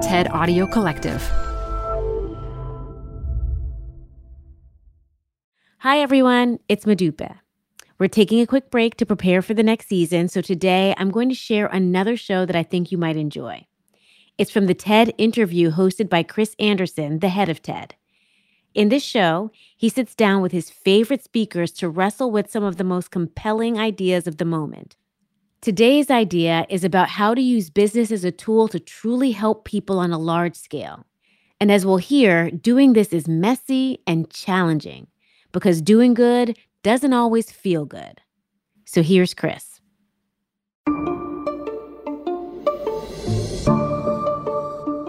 [0.00, 1.20] TED Audio Collective.
[5.80, 6.58] Hi, everyone.
[6.70, 7.36] It's Modupe.
[7.98, 11.28] We're taking a quick break to prepare for the next season, so today I'm going
[11.28, 13.66] to share another show that I think you might enjoy.
[14.38, 17.94] It's from the TED interview hosted by Chris Anderson, the head of TED.
[18.72, 22.78] In this show, he sits down with his favorite speakers to wrestle with some of
[22.78, 24.96] the most compelling ideas of the moment.
[25.62, 29.98] Today's idea is about how to use business as a tool to truly help people
[29.98, 31.04] on a large scale.
[31.60, 35.08] And as we'll hear, doing this is messy and challenging
[35.52, 38.22] because doing good doesn't always feel good.
[38.86, 39.82] So here's Chris.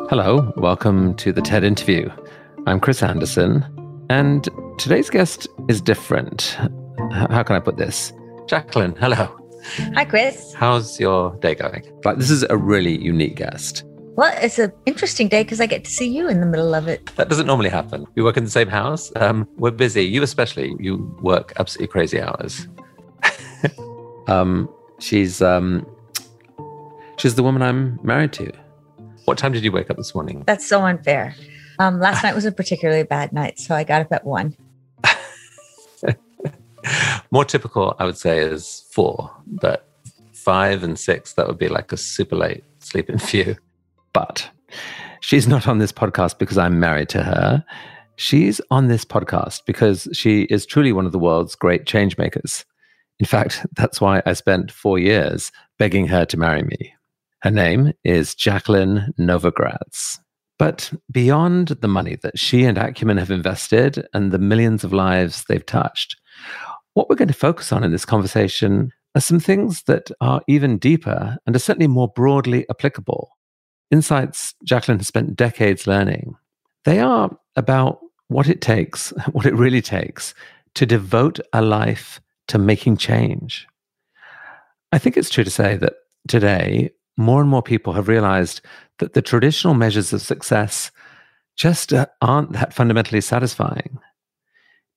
[0.09, 2.11] Hello, welcome to the TED interview.
[2.67, 3.65] I'm Chris Anderson,
[4.09, 6.57] and today's guest is different.
[7.29, 8.11] How can I put this?
[8.47, 9.40] Jacqueline, hello.
[9.95, 10.53] Hi, Chris.
[10.53, 11.83] How's your day going?
[12.03, 13.83] Like, this is a really unique guest.
[14.15, 16.87] Well, it's an interesting day because I get to see you in the middle of
[16.87, 17.05] it.
[17.15, 18.05] That doesn't normally happen.
[18.15, 19.11] We work in the same house.
[19.15, 20.03] Um, we're busy.
[20.03, 20.75] You especially.
[20.79, 22.67] You work absolutely crazy hours.
[24.27, 25.85] um, she's um,
[27.17, 28.51] she's the woman I'm married to.
[29.25, 30.43] What time did you wake up this morning?
[30.45, 31.35] That's so unfair.
[31.79, 34.55] Um, last night was a particularly bad night, so I got up at one.
[37.31, 39.87] More typical, I would say, is four, but
[40.33, 43.55] five and six, that would be like a super late sleeping you.
[44.13, 44.49] But
[45.21, 47.63] she's not on this podcast because I'm married to her.
[48.15, 52.65] She's on this podcast because she is truly one of the world's great change makers.
[53.19, 56.93] In fact, that's why I spent four years begging her to marry me.
[57.41, 60.19] Her name is Jacqueline Novogratz.
[60.59, 65.43] But beyond the money that she and Acumen have invested and the millions of lives
[65.47, 66.17] they've touched,
[66.93, 70.77] what we're going to focus on in this conversation are some things that are even
[70.77, 73.29] deeper and are certainly more broadly applicable.
[73.89, 76.35] Insights Jacqueline has spent decades learning.
[76.85, 80.33] They are about what it takes, what it really takes
[80.75, 83.67] to devote a life to making change.
[84.91, 85.93] I think it's true to say that
[86.27, 88.61] today, more and more people have realized
[88.99, 90.91] that the traditional measures of success
[91.55, 93.99] just uh, aren't that fundamentally satisfying.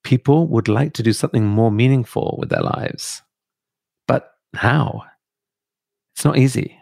[0.05, 3.23] People would like to do something more meaningful with their lives.
[4.07, 5.03] But how?
[6.15, 6.79] It's not easy,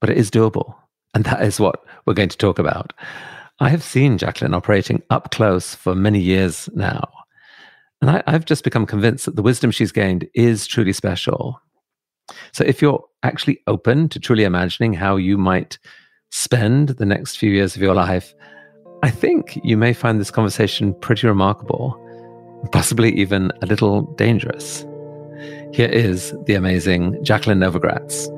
[0.00, 0.74] but it is doable.
[1.14, 2.92] And that is what we're going to talk about.
[3.60, 7.08] I have seen Jacqueline operating up close for many years now.
[8.00, 11.60] And I, have just become convinced that the wisdom she's gained is truly special.
[12.52, 15.78] So if you're actually open to truly imagining how you might
[16.30, 18.34] spend the next few years of your life,
[19.02, 21.98] I think you may find this conversation pretty remarkable,
[22.70, 24.84] possibly even a little dangerous.
[25.72, 28.28] Here is the amazing Jacqueline Novogratz.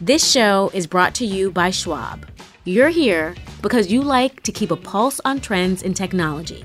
[0.00, 2.26] This show is brought to you by Schwab.
[2.64, 6.64] You're here because you like to keep a pulse on trends in technology.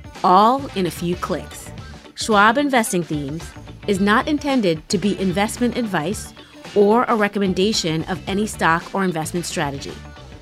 [0.23, 1.71] all in a few clicks.
[2.15, 3.49] Schwab Investing Themes
[3.87, 6.33] is not intended to be investment advice
[6.75, 9.93] or a recommendation of any stock or investment strategy.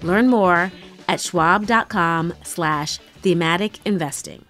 [0.02, 0.72] Learn more
[1.08, 4.46] at schwab.com slash thematic investing.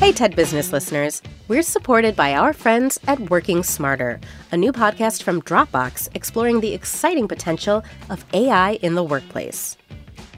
[0.00, 1.20] Hey, TED Business listeners.
[1.46, 4.18] We're supported by our friends at Working Smarter,
[4.50, 9.76] a new podcast from Dropbox exploring the exciting potential of AI in the workplace.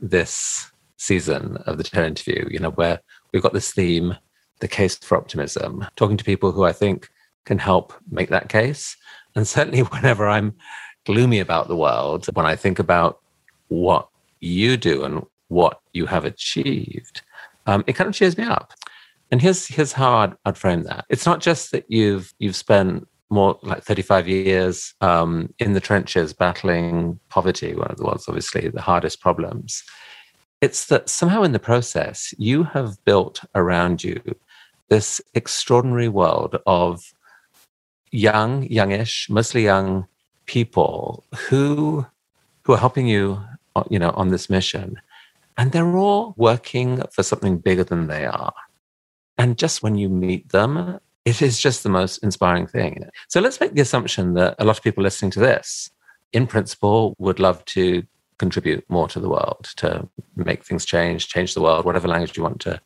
[0.00, 3.00] this season of the TED interview, you know, where
[3.32, 4.16] we've got this theme,
[4.60, 7.08] the case for optimism, talking to people who I think
[7.44, 8.96] can help make that case.
[9.34, 10.54] And certainly whenever I'm
[11.06, 13.20] gloomy about the world, when I think about
[13.68, 14.08] what
[14.40, 17.22] you do and what you have achieved,
[17.66, 18.72] um, it kind of cheers me up.
[19.30, 21.04] And here's here's how I'd, I'd frame that.
[21.10, 26.32] It's not just that you've you've spent more like 35 years um, in the trenches
[26.32, 29.84] battling poverty, one of the ones, obviously, the hardest problems.
[30.60, 34.20] It's that somehow in the process, you have built around you
[34.88, 37.12] this extraordinary world of
[38.10, 40.06] young, youngish, mostly young
[40.46, 42.06] people who
[42.64, 43.42] who are helping you,
[43.76, 45.00] uh, you know, on this mission,
[45.56, 48.52] and they're all working for something bigger than they are.
[49.36, 50.98] And just when you meet them,
[51.28, 53.04] it is just the most inspiring thing.
[53.28, 55.90] So let's make the assumption that a lot of people listening to this,
[56.32, 58.02] in principle, would love to
[58.38, 62.42] contribute more to the world, to make things change, change the world, whatever language you
[62.42, 62.80] want to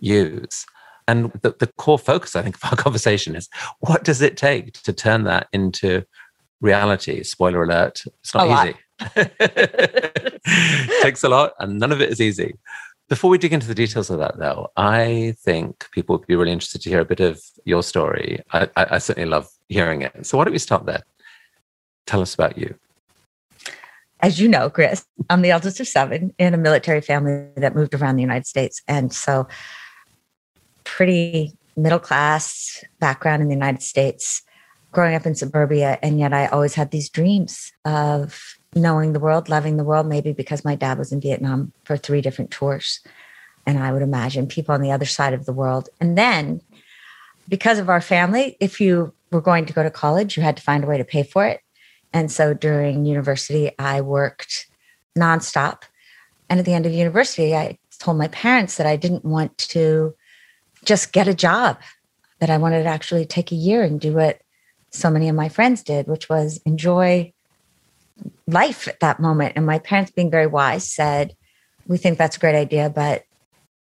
[0.00, 0.64] use.
[1.06, 3.48] And the, the core focus, I think, of our conversation is
[3.80, 6.04] what does it take to turn that into
[6.60, 7.22] reality?
[7.22, 8.76] Spoiler alert, it's not easy.
[11.02, 12.54] takes a lot, and none of it is easy.
[13.08, 16.52] Before we dig into the details of that, though, I think people would be really
[16.52, 18.42] interested to hear a bit of your story.
[18.52, 20.26] I, I, I certainly love hearing it.
[20.26, 21.02] So why don't we start there?
[22.06, 22.74] Tell us about you.
[24.20, 27.92] As you know, Chris, I'm the eldest of seven in a military family that moved
[27.94, 28.80] around the United States.
[28.88, 29.46] And so,
[30.84, 34.42] pretty middle class background in the United States,
[34.92, 35.98] growing up in suburbia.
[36.02, 38.40] And yet, I always had these dreams of
[38.74, 42.20] knowing the world, loving the world, maybe because my dad was in Vietnam for three
[42.20, 43.00] different tours.
[43.66, 45.88] And I would imagine people on the other side of the world.
[46.00, 46.60] And then,
[47.48, 50.62] because of our family, if you were going to go to college, you had to
[50.62, 51.60] find a way to pay for it.
[52.12, 54.68] And so during university, I worked
[55.18, 55.82] nonstop.
[56.48, 60.14] And at the end of university, I told my parents that I didn't want to
[60.84, 61.78] just get a job,
[62.38, 64.40] that I wanted to actually take a year and do what
[64.90, 67.33] so many of my friends did, which was enjoy
[68.46, 69.54] life at that moment.
[69.56, 71.34] And my parents, being very wise, said,
[71.86, 73.24] We think that's a great idea, but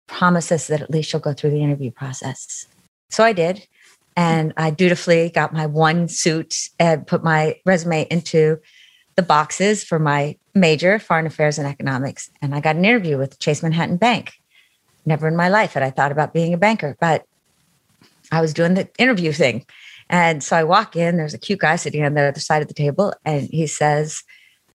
[0.06, 2.66] promise us that at least you'll go through the interview process.
[3.10, 3.66] So I did.
[4.14, 8.58] And I dutifully got my one suit and put my resume into
[9.16, 12.30] the boxes for my major, foreign affairs and economics.
[12.42, 14.32] And I got an interview with Chase Manhattan Bank.
[15.06, 17.24] Never in my life had I thought about being a banker, but
[18.30, 19.66] I was doing the interview thing.
[20.12, 22.68] And so I walk in, there's a cute guy sitting on the other side of
[22.68, 24.22] the table, and he says,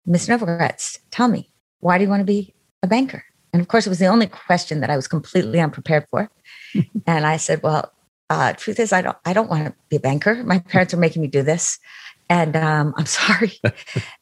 [0.06, 3.24] Miss Novogratz, tell me, why do you want to be a banker?
[3.54, 6.30] And of course, it was the only question that I was completely unprepared for.
[7.08, 7.94] and I said, Well,
[8.30, 10.44] uh, truth is, I don't, I don't want to be a banker.
[10.44, 11.80] My parents are making me do this,
[12.30, 13.54] and um, I'm sorry.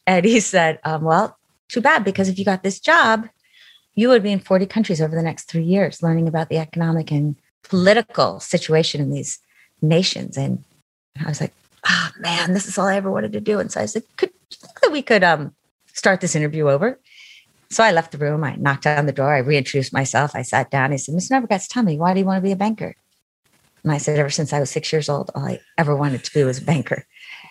[0.05, 1.37] and he said, um, "Well,
[1.69, 3.27] too bad, because if you got this job,
[3.95, 7.09] you would be in 40 countries over the next three years, learning about the economic
[7.09, 9.39] and political situation in these
[9.81, 10.63] nations." And,
[11.15, 11.53] and I was like,
[11.87, 14.31] "Oh man, this is all I ever wanted to do." And so I said, "Could
[14.81, 15.53] that we could um,
[15.93, 16.99] start this interview over?"
[17.69, 18.43] So I left the room.
[18.43, 19.33] I knocked on the door.
[19.33, 20.35] I reintroduced myself.
[20.35, 20.91] I sat down.
[20.91, 21.31] He said, "Mr.
[21.31, 22.95] Novogratz, tell me, why do you want to be a banker?"
[23.85, 26.33] And I said, ever since I was six years old, all I ever wanted to
[26.33, 27.05] be was a banker.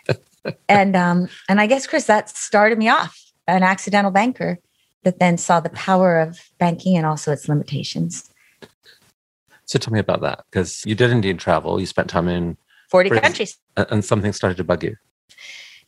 [0.68, 3.16] and um, and I guess Chris, that started me off,
[3.46, 4.58] an accidental banker
[5.04, 8.28] that then saw the power of banking and also its limitations.
[9.66, 11.78] So tell me about that, because you did indeed travel.
[11.78, 12.56] You spent time in
[12.94, 13.58] 40 Chris- countries.
[13.76, 14.94] and something started to bug you.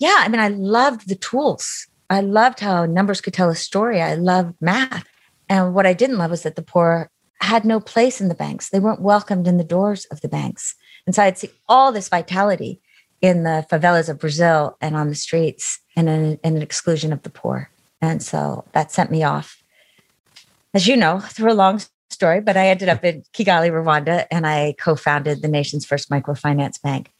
[0.00, 1.86] Yeah, I mean, I loved the tools.
[2.10, 4.02] I loved how numbers could tell a story.
[4.02, 5.06] I loved math.
[5.48, 7.08] And what I didn't love was that the poor
[7.40, 8.70] had no place in the banks.
[8.70, 10.74] They weren't welcomed in the doors of the banks.
[11.06, 12.80] And so I'd see all this vitality
[13.20, 17.22] in the favelas of Brazil and on the streets and an, and an exclusion of
[17.22, 17.70] the poor.
[18.00, 19.62] And so that sent me off,
[20.74, 24.46] as you know, through a long story, but I ended up in Kigali, Rwanda, and
[24.46, 27.12] I co founded the nation's first microfinance bank.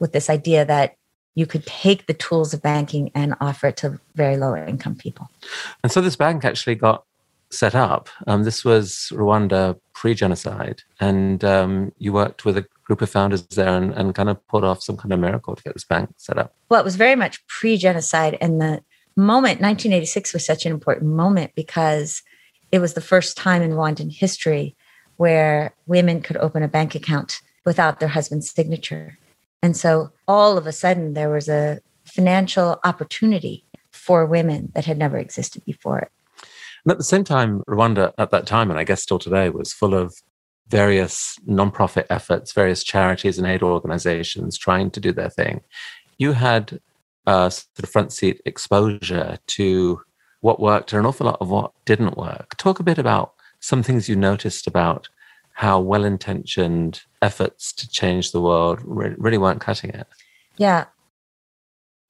[0.00, 0.94] with this idea that
[1.34, 5.28] you could take the tools of banking and offer it to very low income people.
[5.82, 7.04] And so this bank actually got
[7.50, 8.08] set up.
[8.26, 10.82] Um, this was Rwanda pre genocide.
[11.00, 14.64] And um, you worked with a group of founders there and, and kind of pulled
[14.64, 16.54] off some kind of miracle to get this bank set up.
[16.68, 18.36] Well, it was very much pre genocide.
[18.40, 18.82] And the
[19.16, 22.22] moment, 1986, was such an important moment because
[22.72, 24.76] it was the first time in Rwandan history
[25.16, 29.18] where women could open a bank account without their husband's signature.
[29.62, 34.96] And so all of a sudden, there was a financial opportunity for women that had
[34.96, 36.10] never existed before.
[36.84, 39.72] And at the same time, Rwanda at that time, and I guess still today, was
[39.72, 40.14] full of
[40.68, 45.60] various nonprofit efforts, various charities and aid organizations trying to do their thing.
[46.18, 46.80] You had
[47.26, 50.00] uh, sort of front seat exposure to
[50.40, 52.56] what worked and an awful lot of what didn't work.
[52.56, 55.08] Talk a bit about some things you noticed about
[55.52, 60.06] how well intentioned efforts to change the world re- really weren't cutting it.
[60.56, 60.84] Yeah.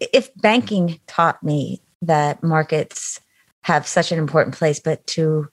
[0.00, 3.20] If banking taught me that markets
[3.62, 5.48] have such an important place, but to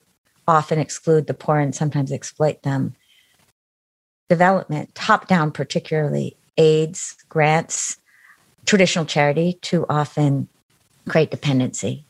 [0.46, 2.94] often exclude the poor and sometimes exploit them,
[4.28, 7.96] development, top down, particularly aids, grants,
[8.64, 10.48] traditional charity, too often
[11.08, 12.05] create dependency.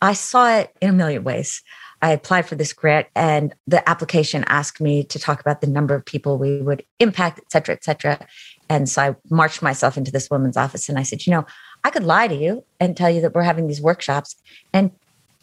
[0.00, 1.62] I saw it in a million ways.
[2.00, 5.94] I applied for this grant and the application asked me to talk about the number
[5.94, 8.24] of people we would impact, et cetera, et cetera.
[8.68, 11.44] And so I marched myself into this woman's office and I said, you know,
[11.82, 14.36] I could lie to you and tell you that we're having these workshops.
[14.72, 14.92] And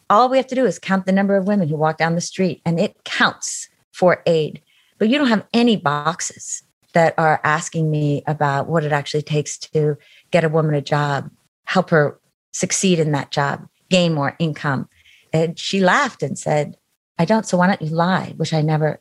[0.10, 2.22] all we have to do is count the number of women who walk down the
[2.22, 4.62] street and it counts for aid.
[4.98, 9.58] But you don't have any boxes that are asking me about what it actually takes
[9.58, 9.98] to
[10.32, 11.30] get a woman a job,
[11.66, 12.18] help her
[12.54, 14.90] succeed in that job, gain more income,
[15.34, 16.78] and she laughed and said,
[17.18, 17.46] I don't.
[17.46, 18.34] So why don't you lie?
[18.38, 19.00] Which I never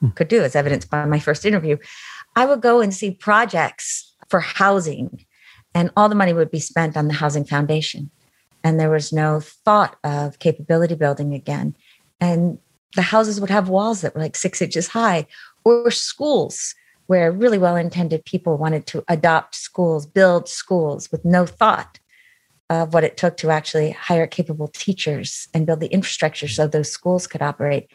[0.00, 0.10] hmm.
[0.10, 1.76] could do, as evidenced by my first interview.
[2.36, 5.24] I would go and see projects for housing,
[5.74, 8.10] and all the money would be spent on the Housing Foundation.
[8.64, 11.76] And there was no thought of capability building again.
[12.20, 12.58] And
[12.96, 15.26] the houses would have walls that were like six inches high,
[15.64, 16.74] or schools
[17.06, 21.98] where really well intended people wanted to adopt schools, build schools with no thought
[22.70, 26.90] of what it took to actually hire capable teachers and build the infrastructure so those
[26.90, 27.90] schools could operate.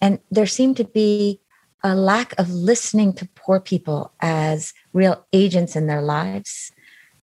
[0.00, 1.40] And there seemed to be
[1.82, 6.72] a lack of listening to poor people as real agents in their lives.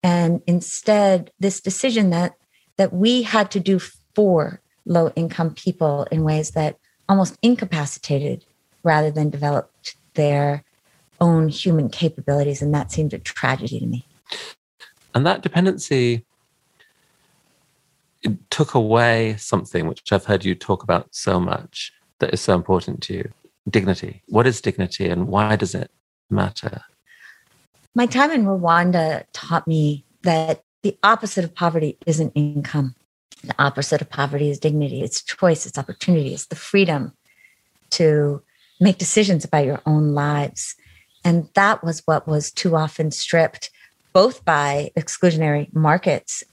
[0.02, 2.36] And instead, this decision that
[2.78, 3.80] that we had to do
[4.16, 6.78] for low income people in ways that
[7.10, 8.46] almost incapacitated
[8.84, 10.64] rather than developed their
[11.20, 12.62] own human capabilities.
[12.62, 14.06] And that seemed a tragedy to me.
[15.14, 16.24] And that dependency
[18.28, 22.56] it took away something which I've heard you talk about so much that is so
[22.56, 23.30] important to you
[23.70, 24.22] dignity.
[24.28, 25.92] What is dignity and why does it
[26.30, 26.82] matter?
[27.96, 32.96] My time in Rwanda taught me that the opposite of poverty isn't income.
[33.44, 37.14] The opposite of poverty is dignity, it's choice, it's opportunity, it's the freedom
[37.92, 38.42] to
[38.80, 40.76] make decisions about your own lives.
[41.24, 43.70] And that was what was too often stripped,
[44.14, 46.44] both by exclusionary markets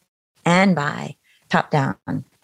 [0.45, 1.17] and by
[1.49, 1.97] top down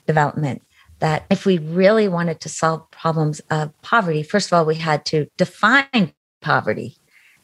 [0.07, 0.63] development
[1.01, 5.05] that if we really wanted to solve problems of poverty, first of all, we had
[5.07, 6.97] to define poverty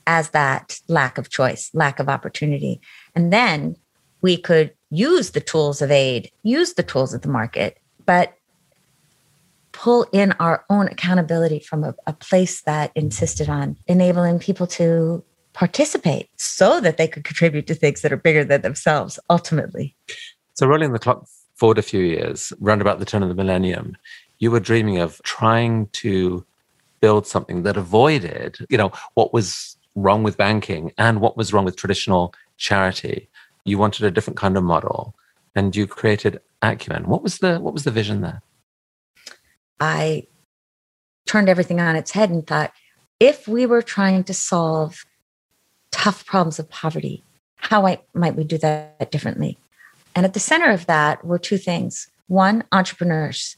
[0.07, 2.81] as that lack of choice, lack of opportunity.
[3.15, 3.77] And then
[4.23, 8.35] we could use the tools of aid, use the tools of the market, but
[9.73, 15.23] pull in our own accountability from a, a place that insisted on enabling people to
[15.53, 19.97] participate so that they could contribute to things that are bigger than themselves ultimately.
[20.55, 23.97] So, rolling the clock forward a few years, round about the turn of the millennium,
[24.39, 26.45] you were dreaming of trying to
[27.01, 31.65] build something that avoided, you know, what was wrong with banking and what was wrong
[31.65, 33.29] with traditional charity.
[33.65, 35.15] You wanted a different kind of model,
[35.55, 37.09] and you created Acumen.
[37.09, 38.43] What was the what was the vision there?
[39.81, 40.27] I
[41.27, 42.73] turned everything on its head and thought,
[43.19, 45.05] if we were trying to solve
[45.91, 47.25] tough problems of poverty,
[47.57, 47.83] how
[48.15, 49.59] might we do that differently?
[50.17, 52.09] And at the center of that were two things.
[52.27, 53.57] One, entrepreneurs.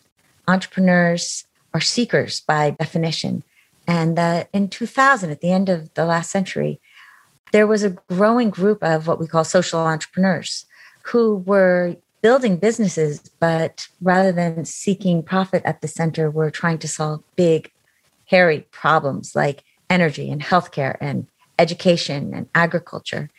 [0.49, 3.45] Entrepreneurs are seekers by definition.
[3.87, 6.81] And that in 2000, at the end of the last century,
[7.53, 10.67] there was a growing group of what we call social entrepreneurs
[11.03, 16.89] who were building businesses, but rather than seeking profit at the center, were trying to
[16.89, 17.71] solve big,
[18.27, 23.31] hairy problems like energy and healthcare and education and agriculture.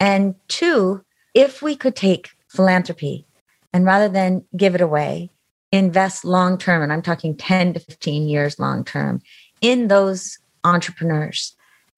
[0.00, 1.04] And two,
[1.34, 3.26] if we could take philanthropy.
[3.72, 5.30] And rather than give it away,
[5.72, 9.20] invest long term, and I'm talking 10 to 15 years long term,
[9.60, 11.56] in those entrepreneurs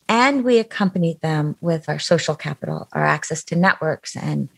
[0.08, 4.48] And we accompanied them with our social capital, our access to networks and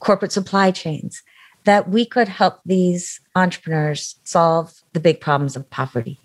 [0.00, 1.22] corporate supply chains,
[1.64, 6.18] that we could help these entrepreneurs solve the big problems of poverty.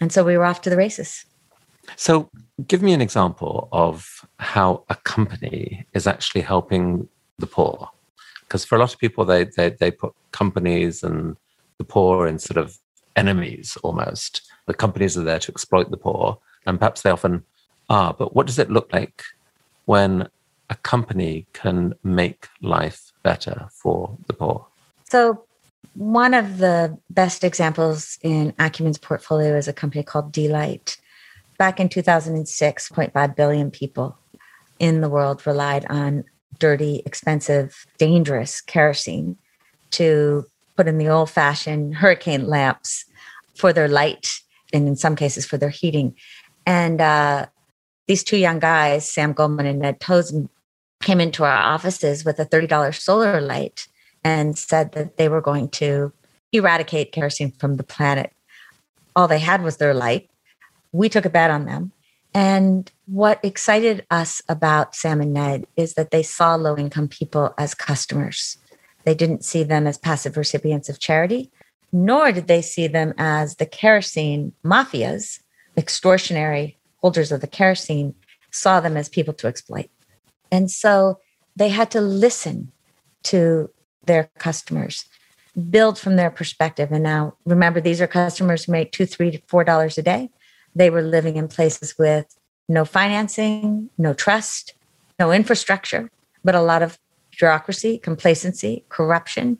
[0.00, 1.24] And so we were off to the races.
[1.96, 2.30] So,
[2.66, 7.08] give me an example of how a company is actually helping
[7.38, 7.88] the poor.
[8.50, 11.36] Because for a lot of people, they, they, they put companies and
[11.78, 12.76] the poor in sort of
[13.14, 14.42] enemies almost.
[14.66, 17.44] The companies are there to exploit the poor, and perhaps they often
[17.88, 18.12] are.
[18.12, 19.22] But what does it look like
[19.84, 20.28] when
[20.68, 24.66] a company can make life better for the poor?
[25.04, 25.44] So,
[25.94, 30.96] one of the best examples in Acumen's portfolio is a company called D-Light.
[31.56, 34.18] Back in 2006, 0.5 billion people
[34.80, 36.24] in the world relied on
[36.60, 39.36] dirty, expensive, dangerous kerosene
[39.90, 40.44] to
[40.76, 43.04] put in the old fashioned hurricane lamps
[43.56, 44.40] for their light
[44.72, 46.14] and in some cases for their heating.
[46.64, 47.46] And uh,
[48.06, 50.48] these two young guys, Sam Goldman and Ned Tozun,
[51.02, 53.88] came into our offices with a $30 solar light
[54.22, 56.12] and said that they were going to
[56.52, 58.32] eradicate kerosene from the planet.
[59.16, 60.30] All they had was their light.
[60.92, 61.92] We took a bet on them.
[62.34, 67.54] And what excited us about Sam and Ned is that they saw low income people
[67.58, 68.56] as customers.
[69.04, 71.50] They didn't see them as passive recipients of charity,
[71.92, 75.40] nor did they see them as the kerosene mafias,
[75.76, 78.14] extortionary holders of the kerosene,
[78.50, 79.90] saw them as people to exploit.
[80.52, 81.18] And so
[81.56, 82.72] they had to listen
[83.24, 83.70] to
[84.04, 85.04] their customers,
[85.70, 86.92] build from their perspective.
[86.92, 90.30] And now remember, these are customers who make two, three, four dollars a day.
[90.74, 92.36] They were living in places with
[92.68, 94.74] no financing, no trust,
[95.18, 96.10] no infrastructure,
[96.44, 96.98] but a lot of
[97.38, 99.58] bureaucracy, complacency, corruption.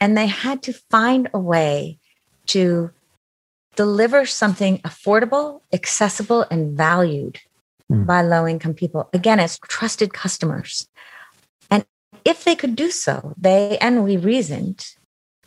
[0.00, 1.98] And they had to find a way
[2.46, 2.90] to
[3.74, 7.40] deliver something affordable, accessible, and valued
[7.90, 8.06] mm.
[8.06, 10.88] by low income people, again, as trusted customers.
[11.70, 11.84] And
[12.24, 14.86] if they could do so, they and we reasoned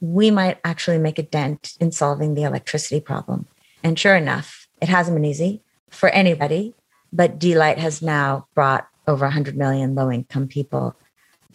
[0.02, 3.48] we might actually make a dent in solving the electricity problem.
[3.84, 6.76] And sure enough, it hasn't been easy for anybody,
[7.12, 10.96] but D-Light has now brought over 100 million low income people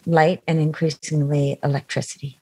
[0.05, 2.39] light and increasingly electricity.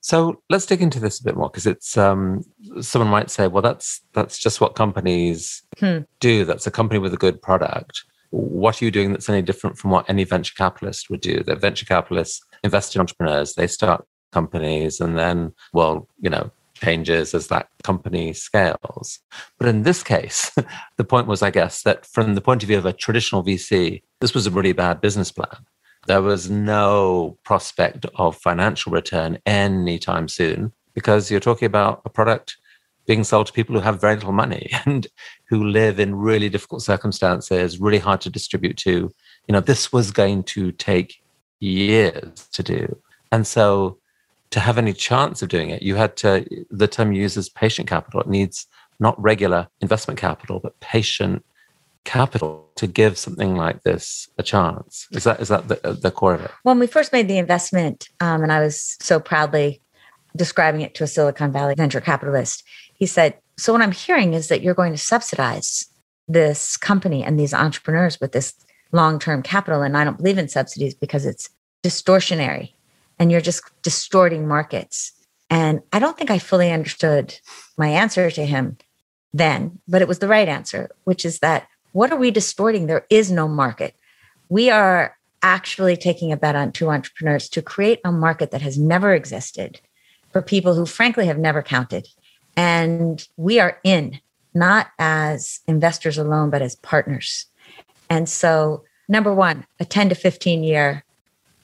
[0.00, 2.44] So let's dig into this a bit more because it's um,
[2.80, 5.98] someone might say, well, that's that's just what companies hmm.
[6.20, 6.44] do.
[6.44, 8.04] That's a company with a good product.
[8.30, 11.42] What are you doing that's any different from what any venture capitalist would do?
[11.42, 17.34] That venture capitalists invest in entrepreneurs, they start companies, and then, well, you know, changes
[17.34, 19.20] as that company scales.
[19.58, 20.50] But in this case,
[20.96, 24.02] the point was, I guess, that from the point of view of a traditional VC,
[24.20, 25.66] this was a really bad business plan.
[26.06, 32.56] There was no prospect of financial return anytime soon because you're talking about a product
[33.06, 35.06] being sold to people who have very little money and
[35.48, 39.10] who live in really difficult circumstances, really hard to distribute to.
[39.48, 41.20] You know, this was going to take
[41.58, 42.96] years to do.
[43.32, 43.98] And so
[44.50, 48.20] to have any chance of doing it, you had to, the term uses patient capital.
[48.20, 48.66] It needs
[49.00, 51.44] not regular investment capital, but patient
[52.04, 55.06] capital to give something like this a chance.
[55.12, 56.50] Is that is that the, the core of it?
[56.62, 59.82] When we first made the investment, um, and I was so proudly
[60.34, 64.48] describing it to a Silicon Valley venture capitalist, he said, "So what I'm hearing is
[64.48, 65.86] that you're going to subsidize
[66.26, 68.54] this company and these entrepreneurs with this
[68.92, 71.50] long-term capital, and I don't believe in subsidies because it's
[71.84, 72.72] distortionary
[73.18, 75.12] and you're just distorting markets.
[75.50, 77.38] And I don't think I fully understood
[77.76, 78.76] my answer to him
[79.32, 82.86] then, but it was the right answer, which is that what are we distorting?
[82.86, 83.94] There is no market.
[84.48, 88.78] We are actually taking a bet on two entrepreneurs to create a market that has
[88.78, 89.80] never existed
[90.32, 92.06] for people who, frankly, have never counted.
[92.56, 94.20] And we are in,
[94.52, 97.46] not as investors alone, but as partners.
[98.10, 101.04] And so, number one, a 10 to 15 year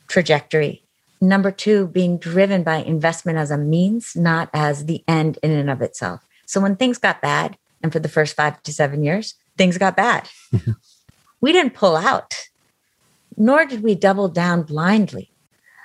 [0.07, 0.84] trajectory
[1.25, 5.71] Number two, being driven by investment as a means, not as the end in and
[5.71, 6.21] of itself.
[6.45, 9.97] So when things got bad, and for the first five to seven years, things got
[9.97, 10.29] bad.
[11.41, 12.49] we didn't pull out,
[13.39, 15.31] nor did we double down blindly.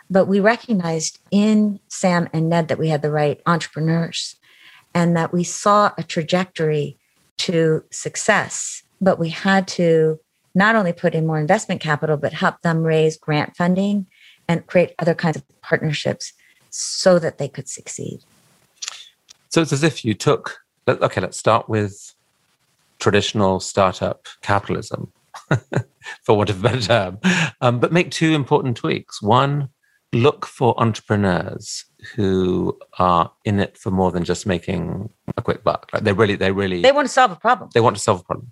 [0.09, 4.35] But we recognized in Sam and Ned that we had the right entrepreneurs
[4.93, 6.97] and that we saw a trajectory
[7.37, 8.83] to success.
[8.99, 10.19] But we had to
[10.53, 14.07] not only put in more investment capital, but help them raise grant funding
[14.49, 16.33] and create other kinds of partnerships
[16.71, 18.19] so that they could succeed.
[19.47, 22.13] So it's as if you took, okay, let's start with
[22.99, 25.13] traditional startup capitalism,
[26.23, 27.19] for want of a better term,
[27.61, 29.21] um, but make two important tweaks.
[29.21, 29.69] One,
[30.11, 31.85] look for entrepreneurs
[32.15, 35.89] who are in it for more than just making a quick buck.
[35.93, 37.69] Like they really, they really, they want to solve a problem.
[37.73, 38.51] They want to solve a problem.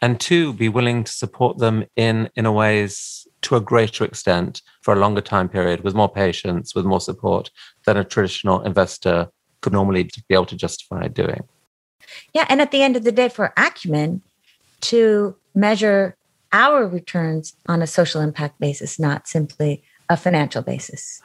[0.00, 4.62] and two, be willing to support them in in a ways to a greater extent
[4.82, 7.50] for a longer time period with more patience, with more support
[7.86, 9.28] than a traditional investor
[9.60, 11.42] could normally be able to justify doing.
[12.34, 12.46] Yeah.
[12.48, 14.22] And at the end of the day, for Acumen
[14.82, 16.16] to measure
[16.52, 21.20] our returns on a social impact basis, not simply a financial basis.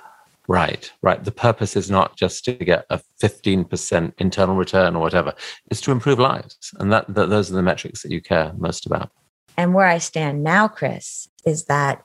[0.47, 1.23] Right, right.
[1.23, 5.33] The purpose is not just to get a 15% internal return or whatever,
[5.71, 6.73] it's to improve lives.
[6.79, 9.09] And that, that those are the metrics that you care most about.
[9.57, 12.03] And where I stand now, Chris, is that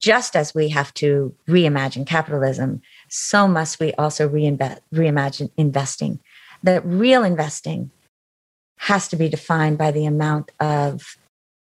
[0.00, 6.20] just as we have to reimagine capitalism, so must we also reimagine investing.
[6.62, 7.90] That real investing
[8.78, 11.16] has to be defined by the amount of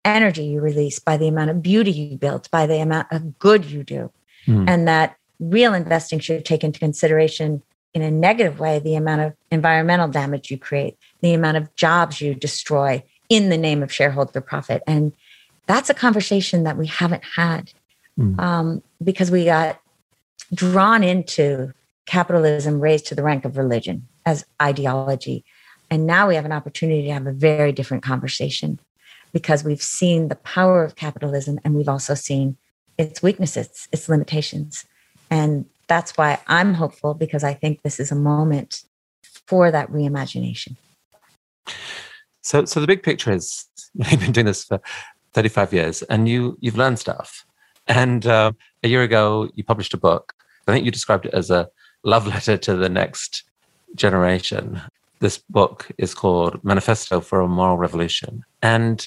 [0.05, 3.65] energy you release, by the amount of beauty you build, by the amount of good
[3.65, 4.11] you do.
[4.45, 4.69] Mm.
[4.69, 9.33] And that real investing should take into consideration in a negative way the amount of
[9.51, 14.41] environmental damage you create, the amount of jobs you destroy in the name of shareholder
[14.41, 14.83] profit.
[14.87, 15.13] And
[15.65, 17.71] that's a conversation that we haven't had
[18.17, 18.39] mm.
[18.39, 19.79] um, because we got
[20.53, 21.73] drawn into
[22.05, 25.43] capitalism raised to the rank of religion as ideology.
[25.89, 28.79] And now we have an opportunity to have a very different conversation
[29.33, 32.57] because we've seen the power of capitalism and we've also seen
[32.97, 34.85] its weaknesses, its limitations.
[35.29, 38.83] And that's why I'm hopeful because I think this is a moment
[39.45, 40.75] for that reimagination.
[42.47, 44.79] So, so the big picture is you've been doing this for
[45.33, 47.45] 35 years, and you you've learned stuff.
[47.87, 50.33] And uh, a year ago, you published a book.
[50.65, 51.67] I think you described it as a
[52.03, 53.43] love letter to the next
[53.95, 54.79] generation.
[55.19, 59.05] This book is called Manifesto for a Moral Revolution, and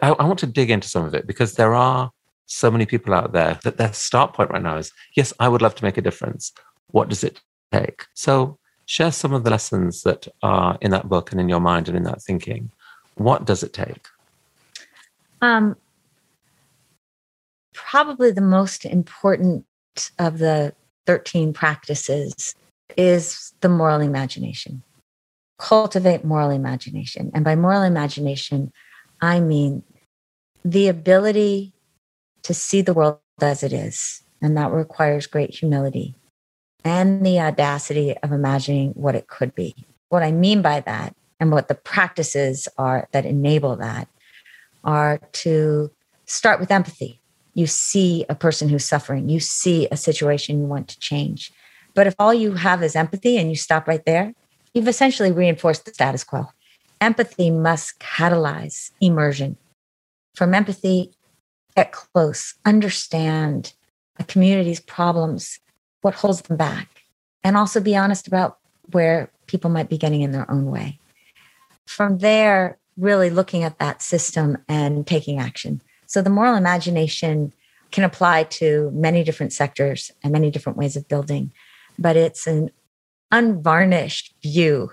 [0.00, 2.10] I, I want to dig into some of it because there are
[2.46, 5.62] so many people out there that their start point right now is yes, I would
[5.62, 6.52] love to make a difference.
[6.88, 7.40] What does it
[7.70, 8.06] take?
[8.14, 11.88] So, share some of the lessons that are in that book and in your mind
[11.88, 12.70] and in that thinking.
[13.14, 14.06] What does it take?
[15.40, 15.76] Um,
[17.74, 19.66] probably the most important
[20.18, 20.74] of the
[21.06, 22.54] 13 practices
[22.96, 24.82] is the moral imagination.
[25.58, 27.30] Cultivate moral imagination.
[27.34, 28.72] And by moral imagination,
[29.20, 29.82] I mean
[30.64, 31.72] the ability
[32.42, 34.22] to see the world as it is.
[34.40, 36.14] And that requires great humility
[36.84, 39.74] and the audacity of imagining what it could be.
[40.08, 44.08] What I mean by that and what the practices are that enable that
[44.84, 45.90] are to
[46.26, 47.20] start with empathy.
[47.54, 51.52] You see a person who's suffering, you see a situation you want to change.
[51.94, 54.34] But if all you have is empathy and you stop right there,
[54.72, 56.46] you've essentially reinforced the status quo.
[57.00, 59.56] Empathy must catalyze immersion.
[60.34, 61.12] From empathy,
[61.76, 63.74] get close, understand
[64.18, 65.58] a community's problems,
[66.02, 67.04] what holds them back,
[67.42, 68.58] and also be honest about
[68.90, 70.98] where people might be getting in their own way.
[71.86, 75.80] From there, really looking at that system and taking action.
[76.06, 77.52] So the moral imagination
[77.90, 81.52] can apply to many different sectors and many different ways of building,
[81.98, 82.70] but it's an
[83.30, 84.90] unvarnished view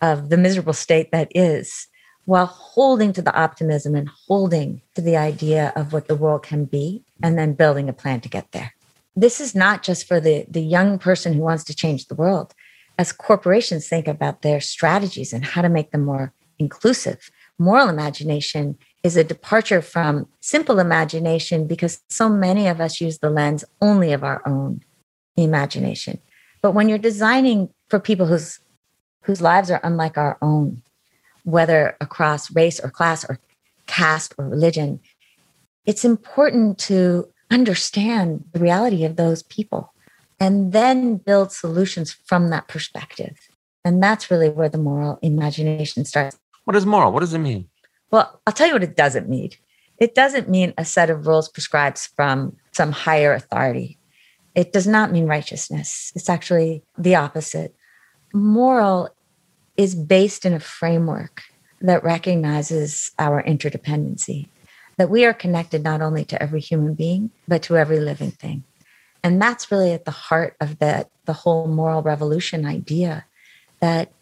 [0.00, 1.88] of the miserable state that is
[2.24, 6.64] while holding to the optimism and holding to the idea of what the world can
[6.64, 8.74] be and then building a plan to get there.
[9.16, 12.54] This is not just for the, the young person who wants to change the world.
[12.98, 18.78] As corporations think about their strategies and how to make them more inclusive, moral imagination
[19.02, 24.12] is a departure from simple imagination because so many of us use the lens only
[24.12, 24.80] of our own
[25.36, 26.18] imagination.
[26.62, 28.60] But when you're designing for people whose
[29.24, 30.82] whose lives are unlike our own,
[31.44, 33.38] whether across race or class or
[33.86, 35.00] caste or religion,
[35.84, 39.92] it's important to understand the reality of those people
[40.38, 43.36] and then build solutions from that perspective.
[43.84, 46.38] And that's really where the moral imagination starts.
[46.64, 47.12] What is moral?
[47.12, 47.68] What does it mean?
[48.10, 49.50] Well, I'll tell you what it doesn't mean.
[49.98, 53.98] It doesn't mean a set of rules prescribed from some higher authority.
[54.54, 56.12] It does not mean righteousness.
[56.16, 57.74] It's actually the opposite.
[58.32, 59.10] Moral
[59.76, 61.42] is based in a framework
[61.80, 64.48] that recognizes our interdependency,
[65.00, 68.62] that we are connected not only to every human being, but to every living thing.
[69.24, 73.24] And that's really at the heart of that, the whole moral revolution idea
[73.80, 74.12] that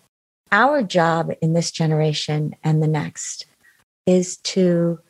[0.52, 3.46] our job in this generation and the next
[4.06, 5.00] is to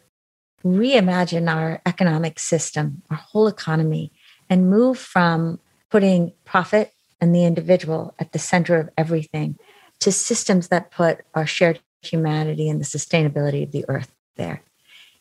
[0.64, 4.10] reimagine our economic system, our whole economy,
[4.48, 9.58] and move from putting profit and the individual at the center of everything
[10.00, 14.62] to systems that put our shared humanity and the sustainability of the earth there.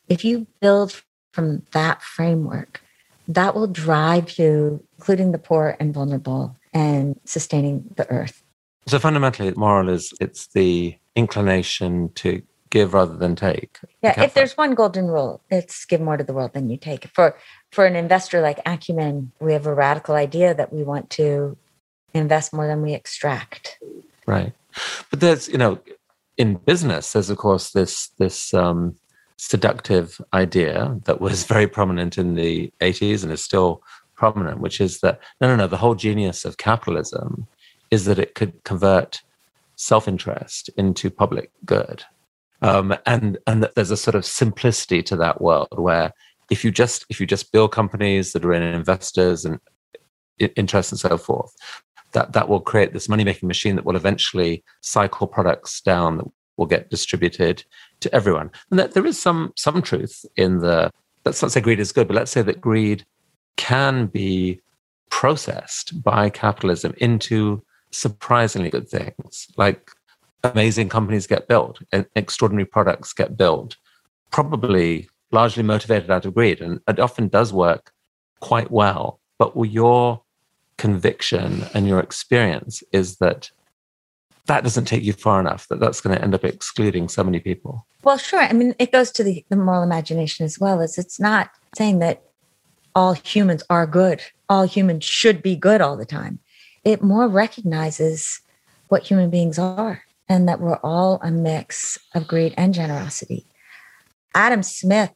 [0.08, 1.02] If you build
[1.34, 2.82] from that framework,
[3.28, 8.44] that will drive you, including the poor and vulnerable, and sustaining the earth.
[8.88, 13.80] So fundamentally, moral is it's the inclination to give rather than take.
[14.02, 17.08] Yeah, if there's one golden rule, it's give more to the world than you take.
[17.14, 17.38] For
[17.72, 21.58] for an investor like Acumen, we have a radical idea that we want to
[22.14, 23.80] invest more than we extract.
[24.26, 24.54] Right.
[25.10, 25.80] But there's, you know,
[26.38, 28.96] in business, there's of course this this um,
[29.38, 33.84] seductive idea that was very prominent in the 80s and is still
[34.16, 37.48] prominent, which is that no, no, no, the whole genius of capitalism
[37.92, 39.22] is that it could convert
[39.76, 42.04] self-interest into public good.
[42.64, 46.12] Um, and and that there's a sort of simplicity to that world where
[46.50, 49.60] if you just if you just build companies that are in investors and
[50.40, 51.56] interest and so forth,
[52.14, 56.26] that that will create this money making machine that will eventually cycle products down that
[56.58, 57.64] will get distributed
[58.02, 58.52] to everyone.
[58.70, 60.92] And that there is some some truth in the
[61.26, 63.06] let's not say greed is good, but let's say that greed
[63.58, 64.62] can be
[65.10, 69.92] processed by capitalism into surprisingly good things like
[70.44, 73.78] amazing companies get built and extraordinary products get built
[74.32, 77.92] probably largely motivated out of greed and it often does work
[78.42, 80.22] quite well but your
[80.78, 83.50] conviction and your experience is that
[84.48, 87.40] that doesn't take you far enough that that's going to end up excluding so many
[87.40, 87.86] people.
[88.04, 91.20] Well sure i mean it goes to the, the moral imagination as well as it's
[91.20, 92.24] not saying that
[92.98, 94.24] all humans are good.
[94.50, 96.40] All humans should be good all the time.
[96.84, 98.42] It more recognizes
[98.88, 103.46] what human beings are and that we're all a mix of greed and generosity.
[104.34, 105.12] Adam smith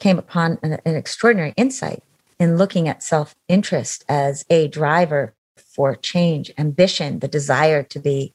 [0.00, 2.02] came upon an, an extraordinary insight
[2.40, 8.34] in looking at self interest as a driver for change, ambition, the desire to be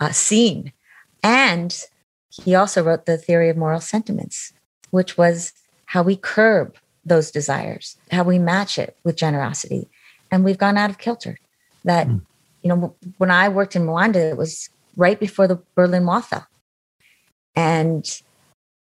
[0.00, 0.72] uh, seen.
[1.22, 1.76] And
[2.30, 4.52] he also wrote the theory of moral sentiments,
[4.90, 5.52] which was
[5.86, 9.88] how we curb those desires, how we match it with generosity.
[10.30, 11.38] And we've gone out of kilter.
[11.84, 12.20] That, mm.
[12.62, 16.46] you know, when I worked in Rwanda, it was right before the Berlin Wall fell.
[17.54, 18.04] And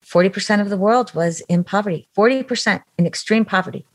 [0.06, 3.86] 40% of the world was in poverty, 40% in extreme poverty.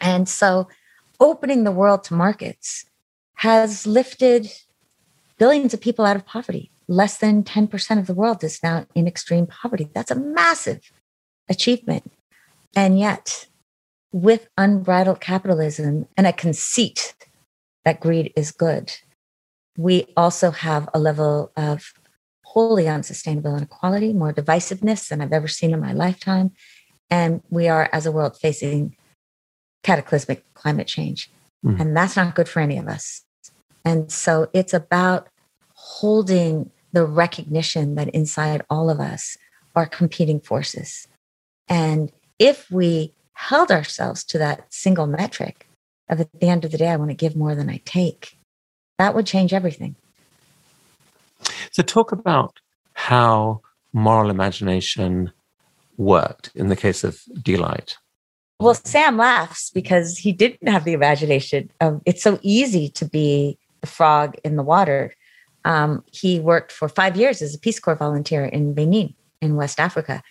[0.00, 0.68] And so
[1.20, 2.86] opening the world to markets
[3.36, 4.50] has lifted
[5.42, 6.70] billions of people out of poverty.
[6.86, 9.90] Less than 10% of the world is now in extreme poverty.
[9.92, 10.92] That's a massive
[11.48, 12.12] achievement.
[12.76, 13.48] And yet,
[14.12, 17.16] with unbridled capitalism and a conceit
[17.84, 18.92] that greed is good,
[19.76, 21.92] we also have a level of
[22.44, 26.52] wholly unsustainable inequality, more divisiveness than I've ever seen in my lifetime.
[27.10, 28.94] And we are, as a world, facing
[29.82, 31.32] cataclysmic climate change.
[31.66, 31.80] Mm.
[31.80, 33.24] And that's not good for any of us.
[33.84, 35.26] And so it's about
[36.00, 39.36] holding the recognition that inside all of us
[39.76, 41.06] are competing forces.
[41.68, 45.68] And if we held ourselves to that single metric
[46.08, 48.38] of at the end of the day, I want to give more than I take,
[48.98, 49.96] that would change everything.
[51.72, 52.60] So, talk about
[52.94, 53.60] how
[53.92, 55.32] moral imagination
[55.96, 57.96] worked in the case of D-Light.
[58.60, 61.70] Well, Sam laughs because he didn't have the imagination.
[61.80, 65.14] Um, it's so easy to be the frog in the water.
[65.64, 69.78] Um, he worked for five years as a Peace Corps volunteer in Benin, in West
[69.78, 70.22] Africa,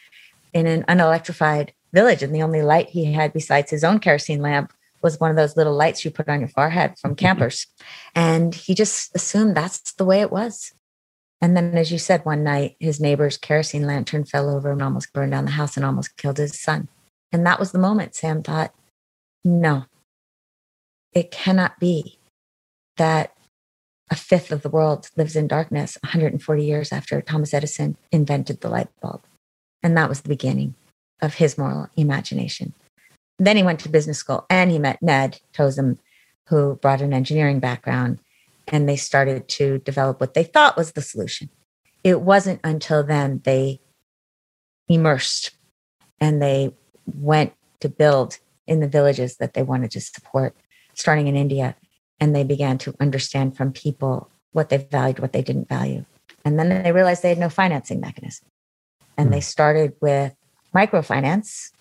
[0.53, 2.23] in an unelectrified village.
[2.23, 5.57] And the only light he had besides his own kerosene lamp was one of those
[5.57, 7.67] little lights you put on your forehead from campers.
[8.13, 10.73] And he just assumed that's the way it was.
[11.41, 15.11] And then, as you said, one night his neighbor's kerosene lantern fell over and almost
[15.11, 16.87] burned down the house and almost killed his son.
[17.31, 18.75] And that was the moment Sam thought,
[19.43, 19.85] no,
[21.13, 22.19] it cannot be
[22.97, 23.35] that
[24.12, 28.69] a fifth of the world lives in darkness 140 years after Thomas Edison invented the
[28.69, 29.21] light bulb.
[29.82, 30.76] And that was the beginning
[31.21, 32.74] of his moral imagination.
[33.39, 35.97] Then he went to business school and he met Ned Tozun,
[36.50, 38.19] who brought an engineering background,
[38.67, 41.50] and they started to develop what they thought was the solution.
[42.04, 43.80] It wasn't until then they
[44.89, 45.52] immersed
[46.19, 50.56] and they went to build in the villages that they wanted to support,
[50.93, 51.76] starting in India.
[52.21, 56.05] And they began to understand from people what they valued, what they didn't value.
[56.45, 58.47] And then they realized they had no financing mechanism.
[59.17, 59.53] And they hmm.
[59.55, 60.34] started with
[60.73, 61.71] microfinance.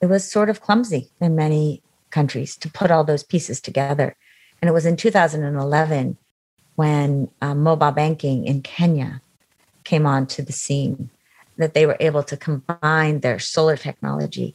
[0.00, 4.16] It was sort of clumsy in many countries to put all those pieces together.
[4.60, 6.16] And it was in 2011
[6.74, 9.20] when uh, mobile banking in Kenya
[9.84, 11.10] came onto the scene
[11.56, 14.54] that they were able to combine their solar technology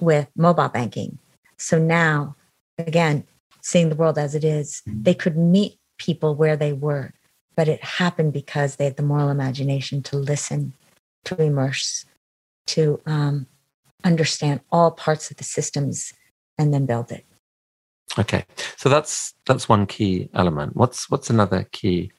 [0.00, 1.18] with mobile banking.
[1.56, 2.34] So now,
[2.78, 3.24] again,
[3.66, 7.12] seeing the world as it is, they could meet people where they were,
[7.56, 10.72] but it happened because they had the moral imagination to listen,
[11.24, 12.04] to immerse,
[12.66, 13.46] to um,
[14.04, 16.12] understand all parts of the systems,
[16.58, 17.24] and then build it.
[18.18, 18.44] Okay,
[18.76, 20.76] so that's that's one key element.
[20.76, 22.12] What's what's another key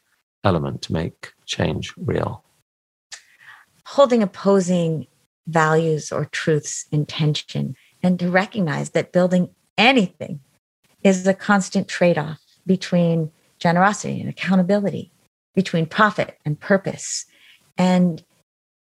[0.44, 2.44] element to make change real?
[3.88, 5.08] holding opposing
[5.48, 10.42] values or truths in tension and to recognize that building anything
[11.15, 15.12] is a constant trade off between generosity and accountability,
[15.56, 17.26] between profit and purpose.
[17.78, 18.24] And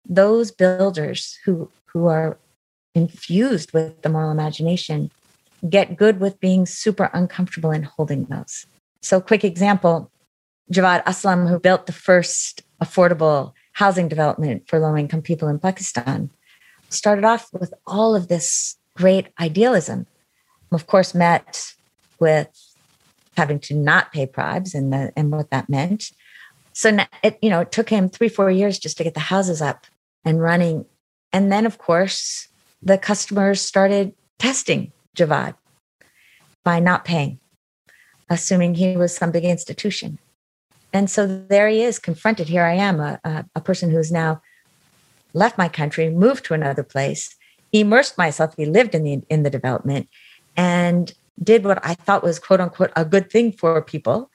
[0.09, 2.37] those builders who, who are
[2.95, 5.11] infused with the moral imagination
[5.69, 8.67] get good with being super uncomfortable in holding those.
[9.03, 10.11] So, quick example
[10.73, 16.31] Javad Aslam, who built the first affordable housing development for low income people in Pakistan,
[16.89, 20.07] started off with all of this great idealism.
[20.73, 21.75] Of course, met
[22.21, 22.49] with
[23.37, 26.11] having to not pay bribes and the, and what that meant.
[26.73, 29.61] So it you know it took him three four years just to get the houses
[29.61, 29.87] up
[30.25, 30.87] and running,
[31.33, 32.49] and then of course
[32.83, 35.55] the customers started testing Javad
[36.65, 37.41] by not paying,
[38.29, 40.19] assuming he was some big institution.
[40.93, 42.49] And so there he is, confronted.
[42.49, 44.43] Here I am, a, a, a person who's now
[45.35, 47.37] left my country, moved to another place,
[47.73, 48.55] immersed myself.
[48.57, 50.09] He lived in the in the development,
[50.57, 51.13] and
[51.43, 54.31] did what I thought was quote unquote a good thing for people.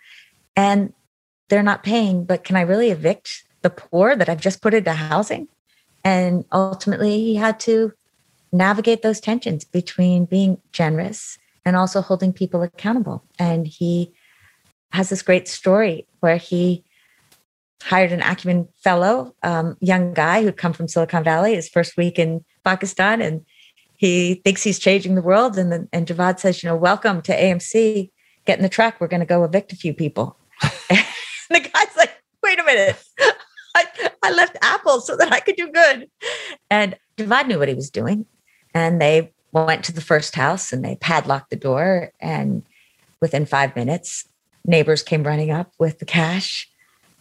[0.56, 0.94] And
[1.50, 4.94] they're not paying, but can I really evict the poor that I've just put into
[4.94, 5.48] housing?
[6.04, 7.94] And ultimately, he had to
[8.52, 13.24] navigate those tensions between being generous and also holding people accountable.
[13.40, 14.14] And he
[14.92, 16.84] has this great story where he
[17.82, 22.18] hired an acumen fellow, um, young guy who'd come from Silicon Valley, his first week
[22.18, 23.46] in Pakistan, and
[24.06, 25.58] he thinks he's changing the world.
[25.58, 28.12] And then, and Javad says, you know, welcome to AMC.
[28.46, 29.02] Get in the truck.
[29.02, 30.38] We're going to go evict a few people.
[30.62, 31.04] and
[31.50, 32.12] the guy's like,
[32.44, 33.04] wait a minute.
[33.76, 33.86] I,
[34.22, 36.08] I left Apple so that I could do good.
[36.70, 38.28] And Javad knew what he was doing.
[38.76, 42.12] And they went to the first house and they padlocked the door.
[42.20, 42.62] And
[43.22, 44.28] within five minutes,
[44.66, 46.70] neighbors came running up with the cash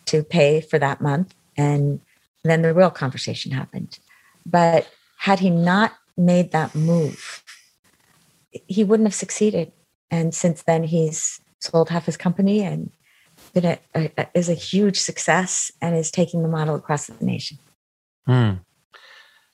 [0.07, 1.35] to pay for that month.
[1.57, 2.01] And
[2.43, 3.99] then the real conversation happened.
[4.45, 7.43] But had he not made that move,
[8.51, 9.73] he wouldn't have succeeded.
[10.11, 12.91] And since then, he's sold half his company and
[13.53, 17.59] been a, a, is a huge success and is taking the model across the nation.
[18.27, 18.53] Hmm.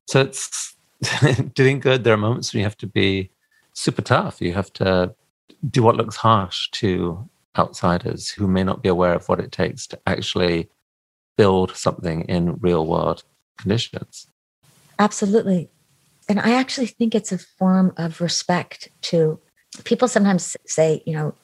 [0.06, 0.74] So it's
[1.54, 2.04] doing good.
[2.04, 3.30] There are moments when you have to be
[3.72, 4.40] super tough.
[4.40, 5.14] You have to
[5.68, 9.86] do what looks harsh to outsiders who may not be aware of what it takes
[9.88, 10.68] to actually
[11.36, 13.24] build something in real world
[13.58, 14.26] conditions.
[14.98, 15.70] Absolutely.
[16.30, 19.40] And I actually think it's a form of respect to
[19.82, 21.34] people sometimes say, you know,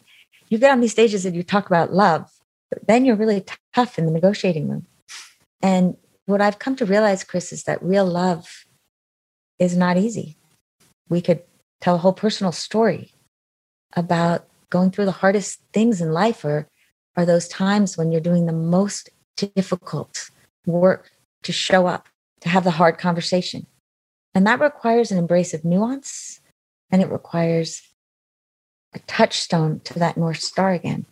[0.49, 2.31] you get on these stages and you talk about love,
[2.70, 3.44] but then you're really
[3.75, 4.87] tough in the negotiating room.
[5.61, 5.96] And
[6.27, 8.64] what I've come to realize, Chris, is that real love
[9.59, 10.37] is not easy.
[11.09, 11.42] We could
[11.81, 13.11] tell a whole personal story
[13.94, 16.68] about going through the hardest things in life or
[17.16, 20.31] are those times when you're doing the most difficult
[20.64, 21.11] work
[21.42, 22.09] to show up,
[22.42, 23.66] to have the hard conversation.
[24.37, 26.40] And that requires an embrace of nuance
[26.90, 27.81] and it requires
[28.92, 31.07] a touchstone to that North Star again.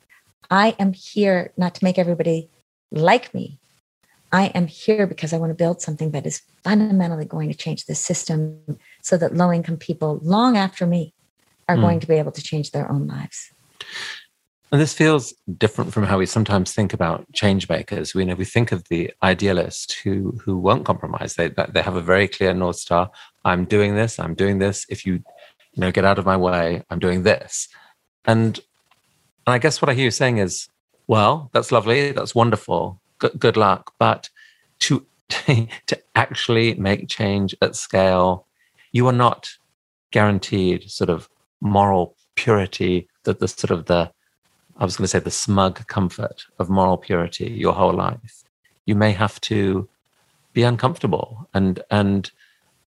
[0.50, 2.50] I am here not to make everybody
[2.92, 3.58] like me.
[4.30, 7.87] I am here because I want to build something that is fundamentally going to change
[7.87, 11.14] the system so that low income people, long after me,
[11.66, 11.80] are mm.
[11.80, 13.54] going to be able to change their own lives.
[14.72, 18.14] And this feels different from how we sometimes think about change makers.
[18.14, 21.35] We know we think of the idealist who who won't compromise.
[21.35, 23.11] They they have a very clear north star.
[23.44, 24.18] I'm doing this.
[24.18, 24.87] I'm doing this.
[24.88, 25.14] If you
[25.72, 27.68] you know get out of my way, I'm doing this.
[28.24, 28.59] And
[29.46, 30.68] and I guess what I hear you saying is,
[31.07, 32.12] well, that's lovely.
[32.12, 33.00] That's wonderful.
[33.18, 33.92] Good, good luck.
[33.98, 34.31] But
[34.81, 38.46] to to actually make change at scale,
[38.92, 39.50] you are not
[40.11, 41.29] guaranteed sort of
[41.61, 44.11] moral purity, that the sort of the,
[44.76, 48.42] I was going to say the smug comfort of moral purity your whole life.
[48.87, 49.88] You may have to
[50.52, 51.48] be uncomfortable.
[51.54, 52.30] And, and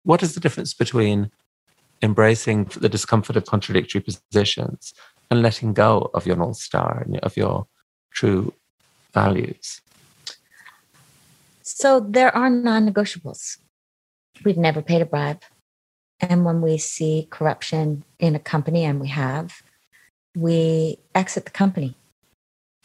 [0.05, 1.31] what is the difference between
[2.03, 4.95] embracing the discomfort of contradictory positions
[5.31, 7.67] and letting go of your North Star and of your
[8.13, 8.53] true
[9.13, 9.81] values?
[11.63, 13.59] So there are non negotiables.
[14.45, 15.43] We've never paid a bribe.
[16.21, 19.63] And when we see corruption in a company, and we have,
[20.37, 21.95] we exit the company.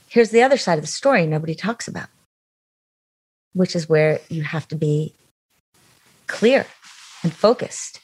[0.08, 2.10] Here's the other side of the story nobody talks about,
[3.54, 5.14] which is where you have to be
[6.28, 6.66] clear
[7.24, 8.00] and focused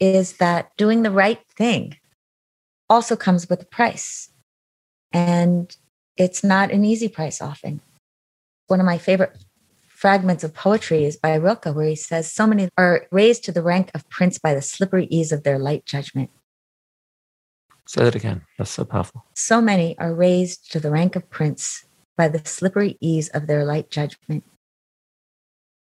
[0.00, 1.96] is that doing the right thing
[2.88, 4.30] also comes with a price.
[5.12, 5.74] And
[6.16, 7.80] it's not an easy price often.
[8.66, 9.36] One of my favorite
[9.88, 13.62] fragments of poetry is by Rilke, where he says, So many are raised to the
[13.62, 16.30] rank of prince by the slippery ease of their light judgment.
[17.88, 18.42] Say that again.
[18.58, 19.24] That's so powerful.
[19.34, 21.86] So many are raised to the rank of prince
[22.18, 24.44] by the slippery ease of their light judgment.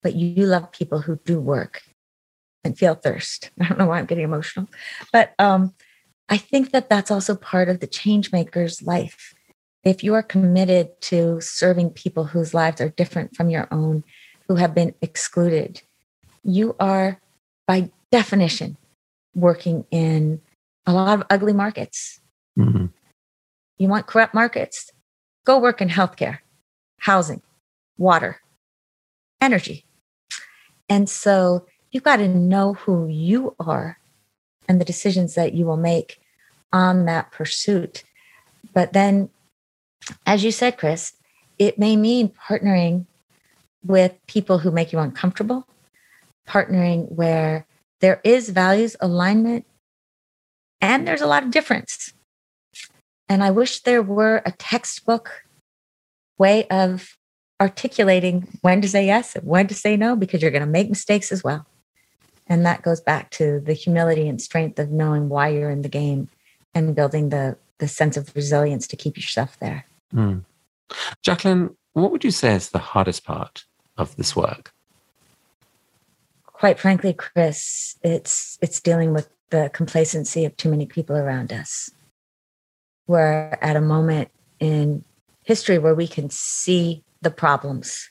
[0.03, 1.81] but you love people who do work
[2.63, 3.51] and feel thirst.
[3.61, 4.69] I don't know why I'm getting emotional,
[5.15, 5.73] but um,
[6.29, 9.33] I think that that's also part of the change maker's life.
[9.83, 14.05] If you are committed to serving people whose lives are different from your own,
[14.47, 15.81] who have been excluded,
[16.43, 17.19] you are
[17.67, 18.77] by definition
[19.35, 20.43] working in
[20.87, 22.21] a lot of ugly markets.
[22.59, 22.87] Mm-hmm.
[23.79, 24.91] You want corrupt markets?
[25.45, 26.39] Go work in healthcare,
[26.99, 27.43] housing,
[27.99, 28.41] water,
[29.41, 29.85] energy.
[30.89, 33.99] And so you've got to know who you are
[34.69, 36.21] and the decisions that you will make
[36.73, 38.05] on that pursuit.
[38.73, 39.31] But then,
[40.27, 41.13] as you said, Chris,
[41.59, 43.07] it may mean partnering
[43.85, 45.67] with people who make you uncomfortable,
[46.49, 47.67] partnering where
[48.01, 49.67] there is values alignment
[50.81, 52.13] and there's a lot of difference.
[53.29, 55.45] And I wish there were a textbook
[56.39, 57.17] way of
[57.61, 60.89] articulating when to say yes and when to say no because you're going to make
[60.89, 61.67] mistakes as well.
[62.47, 65.89] And that goes back to the humility and strength of knowing why you're in the
[65.89, 66.29] game
[66.75, 69.87] and building the, the sense of resilience to keep yourself there.
[70.13, 70.45] Mm.
[71.23, 73.65] Jacqueline, what would you say is the hardest part
[73.97, 74.73] of this work?
[76.45, 81.91] Quite frankly, Chris, it's it's dealing with the complacency of too many people around us.
[83.07, 85.05] We're at a moment in
[85.43, 88.11] history where we can see the problems.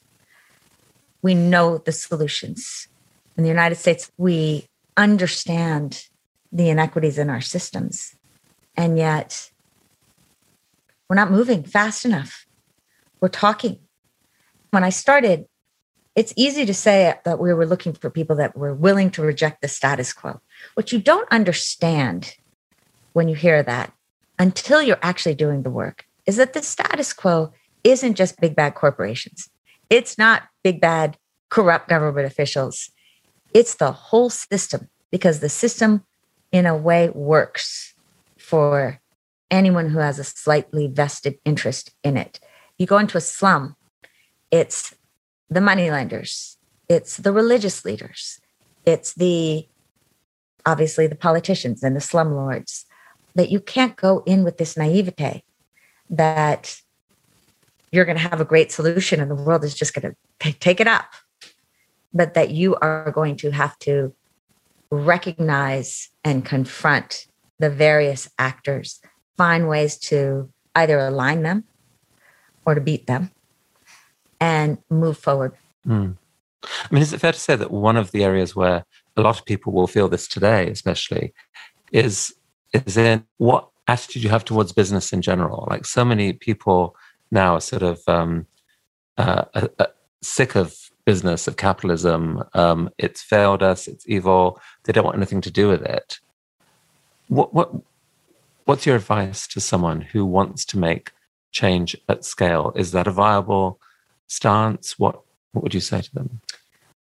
[1.21, 2.87] We know the solutions.
[3.37, 6.07] In the United States, we understand
[6.51, 8.15] the inequities in our systems.
[8.75, 9.51] And yet,
[11.09, 12.45] we're not moving fast enough.
[13.19, 13.79] We're talking.
[14.71, 15.45] When I started,
[16.15, 19.61] it's easy to say that we were looking for people that were willing to reject
[19.61, 20.39] the status quo.
[20.75, 22.35] What you don't understand
[23.13, 23.93] when you hear that
[24.39, 27.53] until you're actually doing the work is that the status quo
[27.83, 29.49] isn't just big bad corporations.
[29.89, 31.17] It's not big bad
[31.49, 32.89] corrupt government officials.
[33.53, 36.03] It's the whole system because the system,
[36.51, 37.93] in a way, works
[38.37, 38.99] for
[39.51, 42.39] anyone who has a slightly vested interest in it.
[42.77, 43.75] You go into a slum,
[44.49, 44.95] it's
[45.49, 46.57] the moneylenders,
[46.89, 48.39] it's the religious leaders,
[48.85, 49.67] it's the
[50.65, 52.85] obviously the politicians and the slumlords.
[53.35, 55.43] That you can't go in with this naivete
[56.09, 56.79] that
[57.91, 60.79] you're going to have a great solution and the world is just going to take
[60.79, 61.05] it up,
[62.13, 64.13] but that you are going to have to
[64.91, 67.27] recognize and confront
[67.59, 68.99] the various actors,
[69.37, 71.63] find ways to either align them
[72.65, 73.31] or to beat them
[74.39, 75.53] and move forward.
[75.87, 76.17] Mm.
[76.63, 78.85] I mean, is it fair to say that one of the areas where
[79.15, 81.33] a lot of people will feel this today, especially,
[81.91, 82.33] is
[82.73, 85.67] is in what attitude you have towards business in general.
[85.69, 86.95] Like so many people
[87.31, 88.47] now are sort of um,
[89.17, 89.85] uh, uh, uh,
[90.21, 92.43] sick of business, of capitalism.
[92.53, 93.87] Um, it's failed us.
[93.87, 94.59] It's evil.
[94.83, 96.19] They don't want anything to do with it.
[97.27, 97.71] What what
[98.65, 101.11] what's your advice to someone who wants to make
[101.51, 102.71] change at scale?
[102.75, 103.79] Is that a viable
[104.27, 104.97] stance?
[104.97, 106.41] What what would you say to them?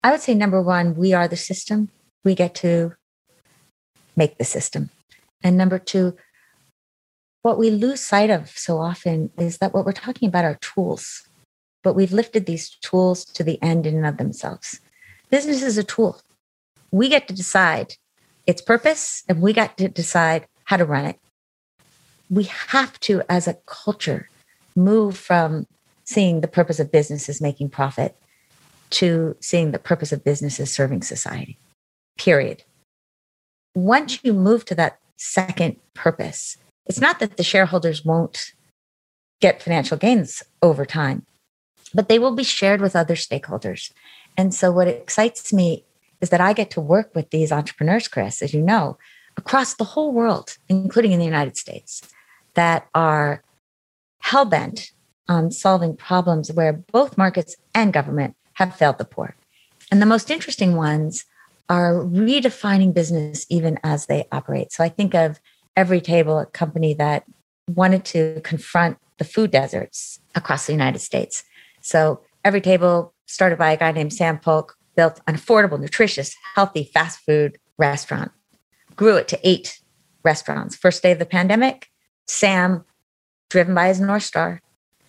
[0.03, 1.89] I would say number one, we are the system.
[2.23, 2.95] We get to
[4.15, 4.89] make the system.
[5.43, 6.15] And number two,
[7.41, 11.27] what we lose sight of so often is that what we're talking about are tools,
[11.83, 14.81] but we've lifted these tools to the end in and of themselves.
[15.29, 16.21] Business is a tool.
[16.91, 17.95] We get to decide
[18.45, 21.19] its purpose and we got to decide how to run it.
[22.29, 24.29] We have to, as a culture,
[24.75, 25.65] move from
[26.03, 28.15] seeing the purpose of business as making profit
[28.91, 31.57] to seeing the purpose of business as serving society,
[32.17, 32.63] period.
[33.75, 38.53] Once you move to that second purpose, it's not that the shareholders won't
[39.41, 41.25] get financial gains over time,
[41.93, 43.91] but they will be shared with other stakeholders.
[44.37, 45.85] And so, what excites me
[46.21, 48.97] is that I get to work with these entrepreneurs, Chris, as you know,
[49.37, 52.01] across the whole world, including in the United States,
[52.55, 53.43] that are
[54.21, 54.91] hell bent
[55.27, 59.35] on solving problems where both markets and government have failed the poor.
[59.89, 61.25] And the most interesting ones
[61.69, 64.71] are redefining business even as they operate.
[64.71, 65.39] So I think of
[65.77, 67.23] Everytable, a company that
[67.69, 71.43] wanted to confront the food deserts across the United States.
[71.79, 77.19] So Everytable started by a guy named Sam Polk, built an affordable, nutritious, healthy fast
[77.19, 78.31] food restaurant,
[78.97, 79.79] grew it to eight
[80.23, 80.75] restaurants.
[80.75, 81.87] First day of the pandemic,
[82.27, 82.83] Sam,
[83.49, 84.61] driven by his North Star,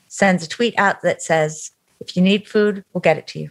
[0.07, 3.51] sends a tweet out that says, if you need food, we'll get it to you.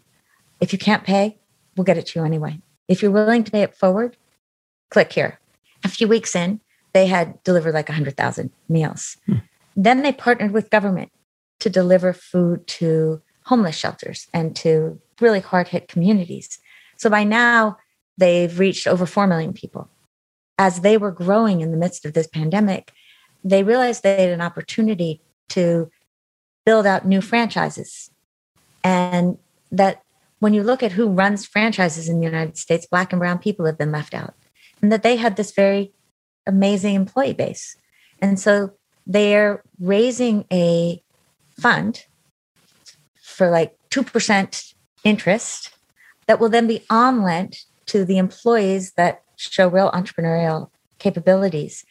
[0.60, 1.38] If you can't pay,
[1.78, 2.60] we'll get it to you anyway.
[2.88, 4.18] If you're willing to pay it forward,
[4.89, 5.39] click here.
[5.84, 6.60] A few weeks in,
[6.93, 9.16] they had delivered like 100,000 meals.
[9.26, 9.36] Hmm.
[9.76, 11.12] Then they partnered with government
[11.60, 16.60] to deliver food to homeless shelters and to really hard hit communities.
[16.97, 17.78] So by now,
[18.18, 19.89] they've reached over 4 million people.
[20.58, 22.91] As they were growing in the midst of this pandemic,
[23.43, 25.89] they realized they had an opportunity to
[26.66, 28.12] build out new franchises.
[28.84, 29.38] And
[29.72, 30.04] that
[30.40, 33.66] when you look at who runs franchises in the United States, Black and Brown people
[33.66, 34.34] have been left out.
[34.82, 35.92] And that they had this very
[36.48, 37.76] amazing employee base.
[38.22, 38.72] And so
[39.06, 41.02] they're raising a
[41.60, 42.06] fund
[43.22, 44.74] for like 2%
[45.04, 45.72] interest
[46.28, 50.70] that will then be on lent to the employees that show real entrepreneurial
[51.00, 51.86] capabilities.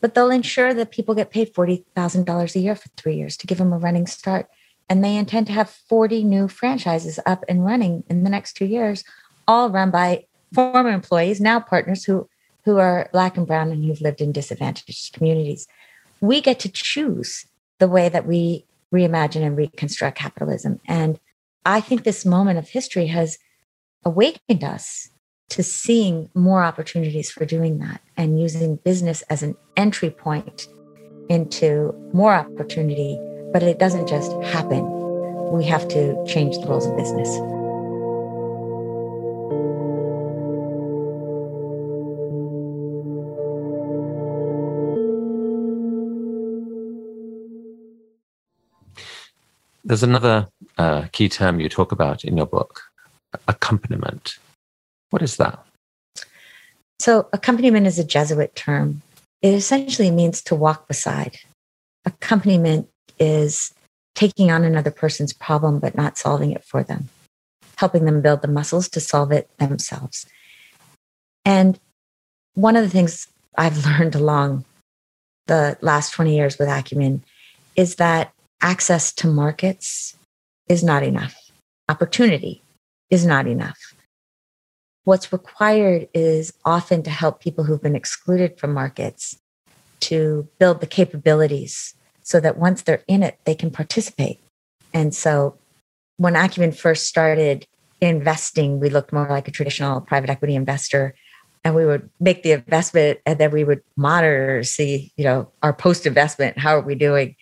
[0.00, 3.58] But they'll ensure that people get paid $40,000 a year for three years to give
[3.58, 4.48] them a running start.
[4.88, 8.66] And they intend to have 40 new franchises up and running in the next two
[8.66, 9.04] years,
[9.48, 12.28] all run by former employees, now partners who,
[12.64, 15.66] who are Black and Brown and who've lived in disadvantaged communities.
[16.20, 17.46] We get to choose
[17.78, 20.78] the way that we reimagine and reconstruct capitalism.
[20.86, 21.18] And
[21.64, 23.38] I think this moment of history has
[24.04, 25.08] awakened us
[25.50, 30.66] to seeing more opportunities for doing that and using business as an entry point
[31.28, 33.18] into more opportunity.
[33.52, 34.82] But it doesn't just happen.
[35.52, 37.28] We have to change the rules of business.
[49.84, 50.48] There's another
[50.78, 52.80] uh, key term you talk about in your book
[53.48, 54.38] accompaniment.
[55.10, 55.64] What is that?
[56.98, 59.02] So, accompaniment is a Jesuit term.
[59.42, 61.38] It essentially means to walk beside.
[62.04, 62.88] Accompaniment
[63.22, 63.72] is
[64.16, 67.08] taking on another person's problem, but not solving it for them,
[67.76, 70.26] helping them build the muscles to solve it themselves.
[71.44, 71.78] And
[72.54, 74.64] one of the things I've learned along
[75.46, 77.22] the last 20 years with Acumen
[77.76, 80.16] is that access to markets
[80.68, 81.34] is not enough.
[81.88, 82.62] Opportunity
[83.08, 83.78] is not enough.
[85.04, 89.38] What's required is often to help people who've been excluded from markets
[90.00, 94.40] to build the capabilities so that once they're in it, they can participate.
[94.94, 95.58] And so
[96.16, 97.66] when Acumen first started
[98.00, 101.14] investing, we looked more like a traditional private equity investor
[101.64, 105.72] and we would make the investment and then we would monitor see you know our
[105.72, 107.36] post investment how are we doing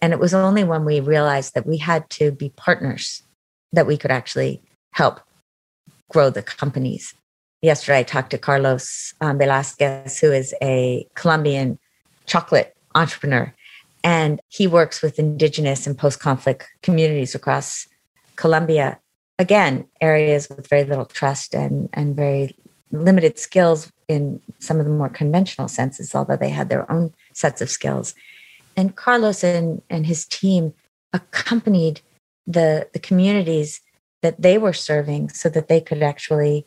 [0.00, 3.22] and it was only when we realized that we had to be partners
[3.72, 4.60] that we could actually
[4.92, 5.20] help
[6.10, 7.14] grow the companies.
[7.62, 11.78] Yesterday, I talked to Carlos um, Velasquez, who is a Colombian
[12.26, 13.52] chocolate entrepreneur.
[14.04, 17.88] And he works with indigenous and post conflict communities across
[18.36, 19.00] Colombia.
[19.38, 22.54] Again, areas with very little trust and, and very
[22.92, 27.60] limited skills in some of the more conventional senses, although they had their own sets
[27.60, 28.14] of skills.
[28.76, 30.74] And Carlos and, and his team
[31.12, 32.02] accompanied
[32.46, 33.80] the, the communities
[34.22, 36.66] that they were serving so that they could actually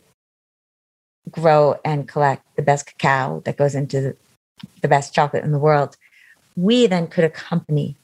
[1.29, 4.15] grow and collect the best cacao that goes into
[4.81, 5.97] the best chocolate in the world.
[6.57, 7.95] We then could accompany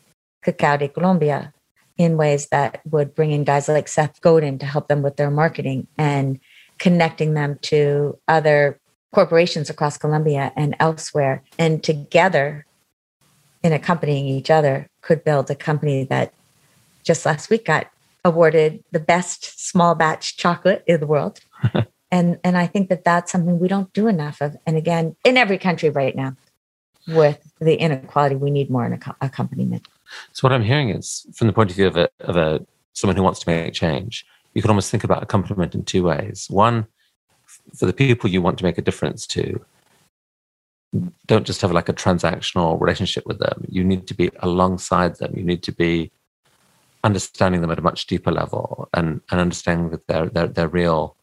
[0.43, 1.54] Cacao de Colombia
[1.97, 5.30] in ways that would bring in guys like Seth Godin to help them with their
[5.30, 6.39] marketing and
[6.80, 8.80] connecting them to other
[9.14, 11.43] corporations across Colombia and elsewhere.
[11.60, 12.66] And together,
[13.64, 16.34] in accompanying each other, could build a company that
[17.04, 17.88] just last week got
[18.26, 21.39] awarded the best small batch chocolate in the world.
[22.12, 24.58] and and I think that that's something we don't do enough of.
[24.66, 26.36] And again, in every country right now,
[27.08, 29.88] with the inequality, we need more in accompaniment.
[30.32, 33.18] So what I'm hearing is, from the point of view of a, of a someone
[33.18, 36.47] who wants to make change, you can almost think about accompaniment in two ways.
[36.49, 36.88] One,
[37.76, 39.66] for the people you want to make a difference to,
[41.26, 43.66] don't just have like a transactional relationship with them.
[43.68, 45.34] You need to be alongside them.
[45.36, 46.12] You need to be
[47.04, 51.18] understanding them at a much deeper level and, and understanding their, their, their real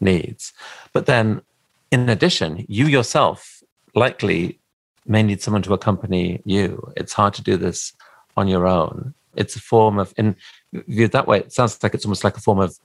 [0.00, 0.52] needs.
[0.92, 1.42] But then,
[1.90, 3.62] in addition, you yourself
[3.94, 4.60] likely
[5.06, 6.92] may need someone to accompany you.
[6.96, 7.92] It's hard to do this
[8.36, 9.14] on your own.
[9.34, 10.36] It's a form of, in
[10.72, 12.78] viewed that way, it sounds like it's almost like a form of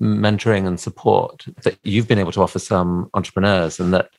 [0.00, 3.80] mentoring and support that you've been able to offer some entrepreneurs.
[3.80, 4.10] And that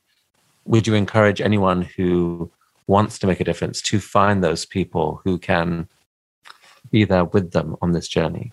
[0.65, 2.51] would you encourage anyone who
[2.87, 5.87] wants to make a difference to find those people who can
[6.91, 8.51] be there with them on this journey.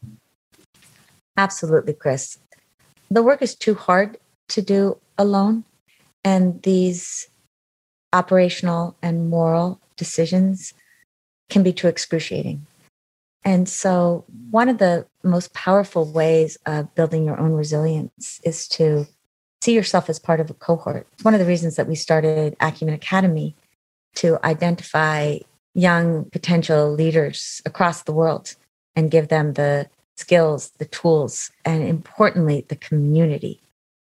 [1.37, 2.39] Absolutely, Chris.
[3.11, 5.65] The work is too hard to do alone.
[6.25, 7.29] And these
[8.17, 10.73] operational and moral decisions
[11.51, 12.67] can be too excruciating.
[13.45, 19.07] And so, one of the most powerful ways of building your own resilience is to
[19.63, 21.07] see yourself as part of a cohort.
[21.13, 23.55] It's one of the reasons that we started Acumen Academy
[24.17, 25.39] to identify
[25.75, 28.57] young potential leaders across the world
[28.97, 33.61] and give them the skills, the tools, and importantly, the community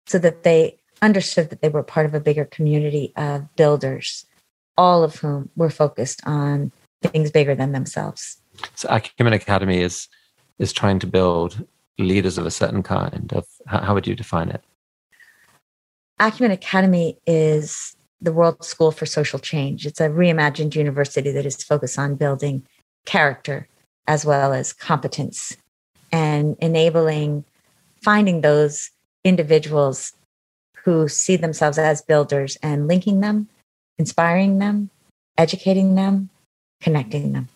[0.06, 4.24] so that they understood that they were part of a bigger community of builders,
[4.78, 6.72] all of whom were focused on
[7.02, 8.40] things bigger than themselves.
[8.76, 10.08] So Acumen Academy is
[10.58, 11.66] is trying to build
[11.98, 14.62] leaders of a certain kind of how would you define it?
[16.20, 19.84] Acumen Academy is the World School for Social Change.
[19.86, 22.64] It's a reimagined university that is focused on building
[23.04, 23.66] character
[24.06, 25.56] as well as competence
[26.12, 27.44] and enabling
[28.02, 28.90] finding those
[29.24, 30.12] individuals
[30.84, 33.48] who see themselves as builders and linking them,
[33.98, 34.90] inspiring them,
[35.38, 36.30] educating them,
[36.80, 37.48] connecting them.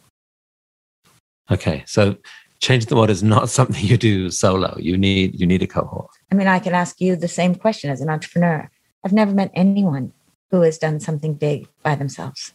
[1.50, 2.16] Okay, so
[2.60, 4.76] change the world is not something you do solo.
[4.78, 6.10] You need you need a cohort.
[6.30, 8.70] I mean, I can ask you the same question as an entrepreneur.
[9.04, 10.12] I've never met anyone
[10.50, 12.52] who has done something big by themselves.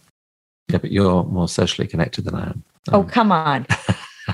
[0.69, 2.63] Yeah, but you're more socially connected than I am.
[2.91, 3.65] Oh, um, come on.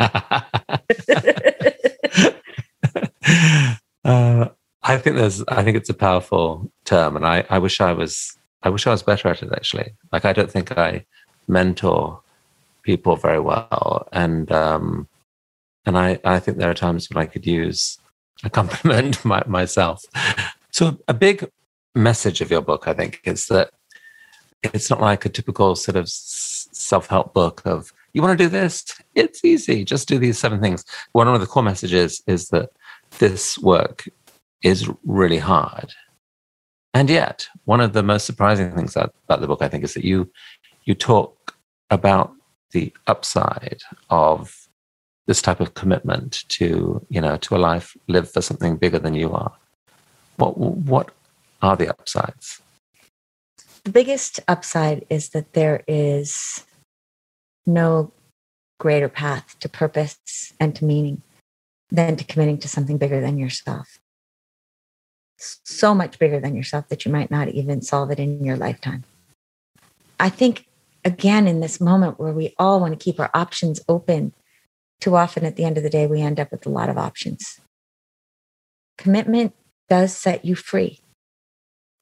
[4.03, 4.49] uh,
[4.87, 8.37] I think there's I think it's a powerful term and I, I wish I was
[8.63, 9.91] I wish I was better at it actually.
[10.13, 11.05] Like I don't think I
[11.47, 12.21] mentor
[12.83, 14.07] people very well.
[14.13, 15.09] And um
[15.85, 17.97] and I, I think there are times when I could use
[18.43, 20.03] a compliment my, myself.
[20.71, 21.49] So a big
[21.95, 23.71] message of your book, I think, is that
[24.63, 28.85] it's not like a typical sort of self-help book of you want to do this
[29.13, 32.69] it's easy just do these seven things one of the core messages is that
[33.19, 34.07] this work
[34.63, 35.93] is really hard.
[36.93, 40.03] And yet one of the most surprising things about the book i think is that
[40.03, 40.31] you
[40.85, 41.55] you talk
[41.91, 42.33] about
[42.71, 44.67] the upside of
[45.27, 49.13] this type of commitment to you know to a life lived for something bigger than
[49.13, 49.53] you are.
[50.37, 51.11] What what
[51.61, 52.61] are the upsides?
[53.83, 56.65] The biggest upside is that there is
[57.65, 58.11] no
[58.79, 61.21] greater path to purpose and to meaning
[61.89, 63.99] than to committing to something bigger than yourself.
[65.37, 69.03] So much bigger than yourself that you might not even solve it in your lifetime.
[70.19, 70.65] I think,
[71.05, 74.33] again, in this moment where we all want to keep our options open,
[74.99, 76.97] too often at the end of the day, we end up with a lot of
[76.97, 77.59] options.
[78.97, 79.53] Commitment
[79.89, 80.99] does set you free.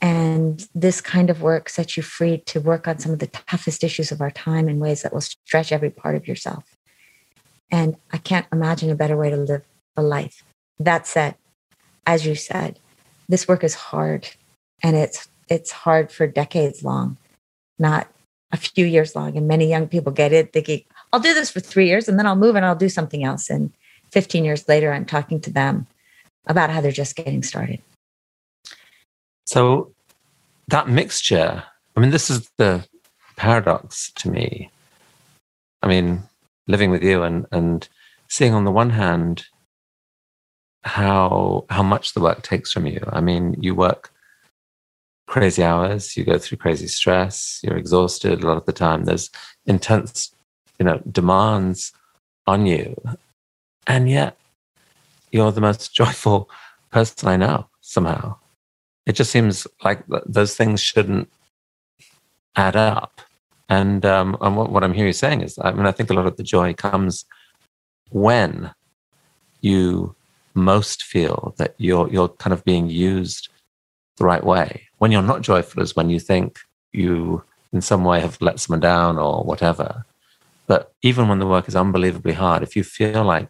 [0.02, 3.84] And this kind of work sets you free to work on some of the toughest
[3.84, 6.76] issues of our time in ways that will stretch every part of yourself.
[7.72, 9.64] And I can't imagine a better way to live
[9.98, 10.44] a life.
[10.80, 11.36] That said,
[12.06, 12.80] as you said,
[13.28, 14.28] this work is hard
[14.84, 17.18] and it's it's hard for decades long,
[17.78, 18.08] not
[18.52, 19.38] a few years long.
[19.38, 22.26] And many young people get it thinking, I'll do this for three years and then
[22.26, 23.50] I'll move and I'll do something else.
[23.50, 23.72] And
[24.12, 25.88] 15 years later, I'm talking to them
[26.48, 27.82] about how they're just getting started.
[29.46, 29.92] So
[30.68, 31.64] that mixture,
[31.96, 32.88] I mean, this is the
[33.36, 34.72] paradox to me.
[35.84, 36.24] I mean,
[36.68, 37.88] living with you and, and
[38.28, 39.46] seeing on the one hand
[40.86, 43.02] how how much the work takes from you.
[43.12, 44.12] I mean, you work
[45.28, 49.06] crazy hours, you go through crazy stress, you're exhausted a lot of the time.
[49.06, 49.30] There's
[49.66, 50.34] intense,
[50.80, 51.92] you know, demands
[52.46, 52.96] on you.
[53.88, 54.38] And yet
[55.32, 56.50] you're the most joyful
[56.92, 58.38] person I know somehow
[59.06, 61.30] it just seems like those things shouldn't
[62.56, 63.22] add up.
[63.70, 66.14] And, um, and what, what, I'm hearing you saying is, I mean, I think a
[66.14, 67.26] lot of the joy comes
[68.10, 68.72] when
[69.62, 70.16] you
[70.56, 73.50] most feel that you're you're kind of being used
[74.18, 74.88] the right way.
[74.98, 76.60] When you're not joyful is when you think
[76.94, 77.44] you
[77.74, 80.06] in some way have let someone down or whatever.
[80.68, 83.50] But even when the work is unbelievably hard, if you feel like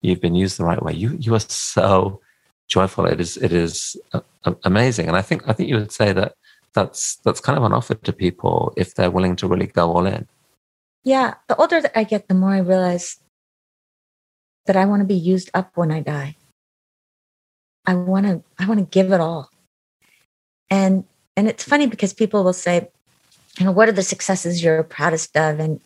[0.00, 2.20] you've been used the right way, you you are so
[2.68, 3.04] joyful.
[3.06, 4.20] It is it is uh,
[4.64, 6.34] amazing, and I think I think you would say that
[6.72, 10.06] that's that's kind of an offer to people if they're willing to really go all
[10.06, 10.26] in.
[11.04, 13.18] Yeah, the older that I get, the more I realize
[14.68, 16.36] that I want to be used up when I die.
[17.84, 19.50] I want to I want to give it all.
[20.70, 21.04] And
[21.36, 22.88] and it's funny because people will say,
[23.58, 25.58] you know, what are the successes you're proudest of?
[25.58, 25.80] And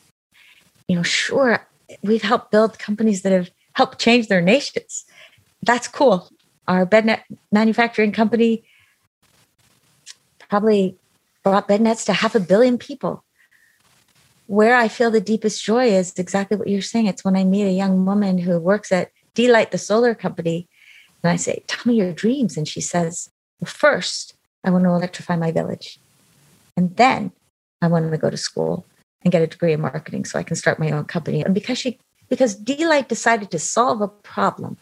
[0.86, 1.66] you know, sure,
[2.02, 5.06] we've helped build companies that have helped change their nations.
[5.62, 6.28] That's cool
[6.68, 8.64] our bed net manufacturing company
[10.48, 10.96] probably
[11.42, 13.24] brought bed nets to half a billion people.
[14.46, 17.06] Where I feel the deepest joy is exactly what you're saying.
[17.06, 20.68] It's when I meet a young woman who works at D-Light, the solar company,
[21.22, 22.56] and I say, Tell me your dreams.
[22.56, 23.30] And she says,
[23.60, 24.34] Well, first,
[24.64, 25.98] I want to electrify my village.
[26.76, 27.32] And then
[27.80, 28.84] I want to go to school
[29.22, 31.44] and get a degree in marketing so I can start my own company.
[31.44, 34.78] And because she because D-Light decided to solve a problem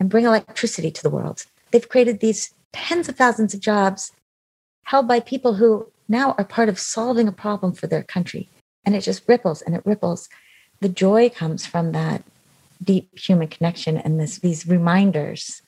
[0.00, 1.44] and bring electricity to the world.
[1.70, 4.10] They've created these tens of thousands of jobs
[4.84, 8.48] held by people who now are part of solving a problem for their country.
[8.84, 10.28] And it just ripples and it ripples.
[10.80, 12.24] The joy comes from that
[12.82, 15.62] deep human connection and this these reminders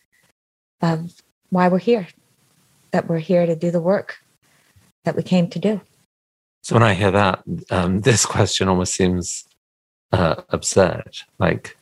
[0.81, 2.09] of why we're here,
[2.91, 4.19] that we're here to do the work
[5.05, 5.81] that we came to do.
[6.63, 9.45] So when I hear that, um, this question almost seems
[10.13, 11.19] uh, absurd.
[11.39, 11.77] Like,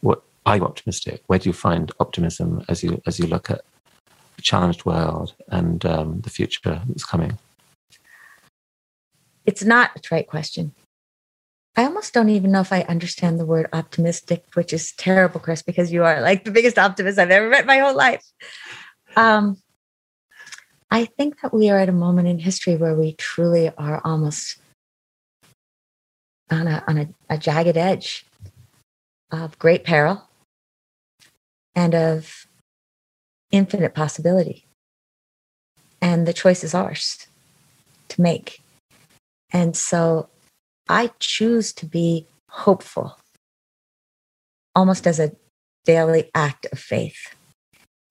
[0.00, 1.22] what are you optimistic?
[1.26, 3.62] Where do you find optimism as you as you look at
[4.42, 7.38] challenged world and um, the future that's coming?
[9.44, 10.72] It's not a trite question.
[11.76, 15.62] I almost don't even know if I understand the word optimistic, which is terrible, Chris,
[15.62, 18.24] because you are like the biggest optimist I've ever met my whole life.
[19.16, 19.56] Um,
[20.90, 24.58] I think that we are at a moment in history where we truly are almost
[26.50, 28.26] on a, on a, a jagged edge
[29.30, 30.28] of great peril
[31.74, 32.46] and of
[33.52, 34.66] infinite possibility.
[36.00, 37.28] And the choice is ours
[38.08, 38.60] to make.
[39.52, 40.28] And so
[40.88, 43.18] I choose to be hopeful
[44.74, 45.32] almost as a
[45.84, 47.34] daily act of faith.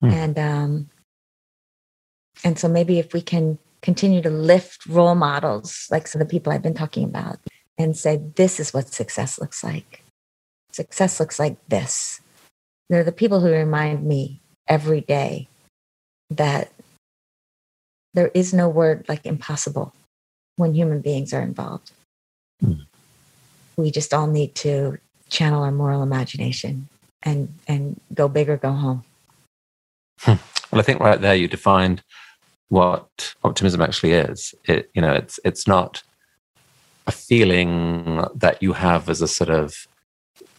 [0.02, 0.12] Mm.
[0.12, 0.90] And um,
[2.44, 6.30] and so maybe if we can continue to lift role models like some of the
[6.30, 7.38] people I've been talking about
[7.78, 10.04] and say, this is what success looks like.
[10.70, 12.20] Success looks like this.
[12.88, 15.48] They're the people who remind me every day
[16.30, 16.72] that
[18.14, 19.92] there is no word like impossible
[20.56, 21.92] when human beings are involved.
[22.62, 22.86] Mm.
[23.76, 24.98] We just all need to
[25.28, 26.88] channel our moral imagination
[27.22, 29.04] and and go big or go home.
[30.20, 30.34] Hmm.
[30.70, 32.02] Well, I think right there you defined
[32.68, 34.54] what optimism actually is.
[34.66, 36.02] It, you know, it's it's not
[37.06, 39.74] a feeling that you have as a sort of,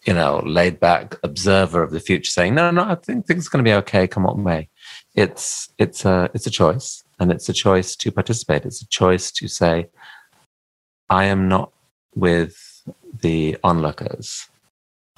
[0.05, 3.49] you know, laid back observer of the future, saying, "No, no, I think things are
[3.49, 4.69] going to be okay, come what may."
[5.15, 8.65] It's it's a it's a choice, and it's a choice to participate.
[8.65, 9.89] It's a choice to say,
[11.09, 11.71] "I am not
[12.15, 12.57] with
[13.21, 14.47] the onlookers.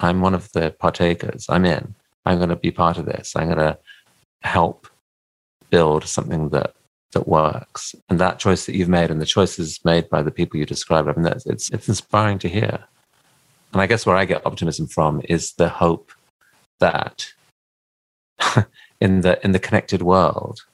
[0.00, 1.46] I'm one of the partakers.
[1.48, 1.94] I'm in.
[2.24, 3.34] I'm going to be part of this.
[3.34, 3.78] I'm going to
[4.42, 4.88] help
[5.70, 6.74] build something that
[7.12, 7.94] that works.
[8.08, 11.08] And that choice that you've made and the choices made by the people you described,
[11.08, 12.84] I mean, that's, it's, it's inspiring to hear.
[13.72, 16.12] And I guess where I get optimism from is the hope
[16.80, 17.32] that
[19.00, 20.64] in the, in the connected world,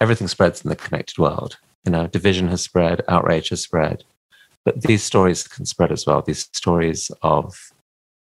[0.00, 1.58] everything spreads in the connected world.
[1.84, 4.04] You know, division has spread, outrage has spread.
[4.64, 6.22] But these stories can spread as well.
[6.22, 7.72] These stories of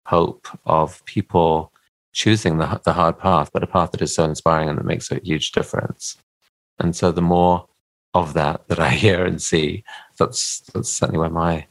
[0.06, 1.72] hope, of people
[2.12, 5.12] choosing the, the hard path, but a path that is so inspiring and that makes
[5.12, 6.18] a huge difference.
[6.80, 7.68] And so the more
[8.14, 9.84] of that that I hear and see,
[10.18, 11.66] that's, that's certainly where my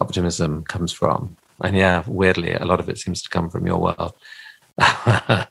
[0.00, 1.36] optimism comes from.
[1.62, 4.14] And yeah, weirdly, a lot of it seems to come from your world.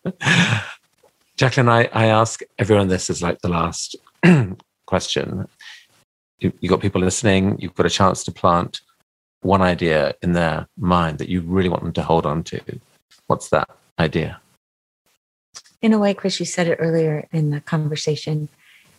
[1.37, 3.95] Jacqueline, I, I ask everyone this is like the last
[4.85, 5.47] question.
[6.39, 8.81] You, you got people listening, you've got a chance to plant
[9.41, 12.61] one idea in their mind that you really want them to hold on to.
[13.27, 13.69] What's that
[13.99, 14.39] idea?
[15.81, 18.49] In a way, Chris, you said it earlier in the conversation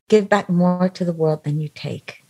[0.09, 2.23] give back more to the world than you take.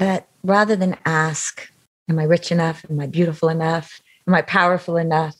[0.00, 1.70] That rather than ask,
[2.08, 2.86] Am I rich enough?
[2.88, 4.00] Am I beautiful enough?
[4.26, 5.36] Am I powerful enough?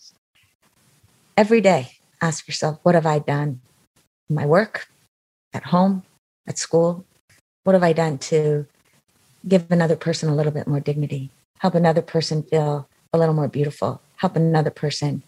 [1.35, 3.63] Every day, ask yourself, What have I done
[4.29, 4.87] in my work,
[5.55, 6.03] at home,
[6.47, 7.07] at school?
[7.65, 8.67] What have I done to
[9.49, 11.31] give another person a little bit more dignity,
[11.61, 15.23] help another person feel a little more beautiful, help another person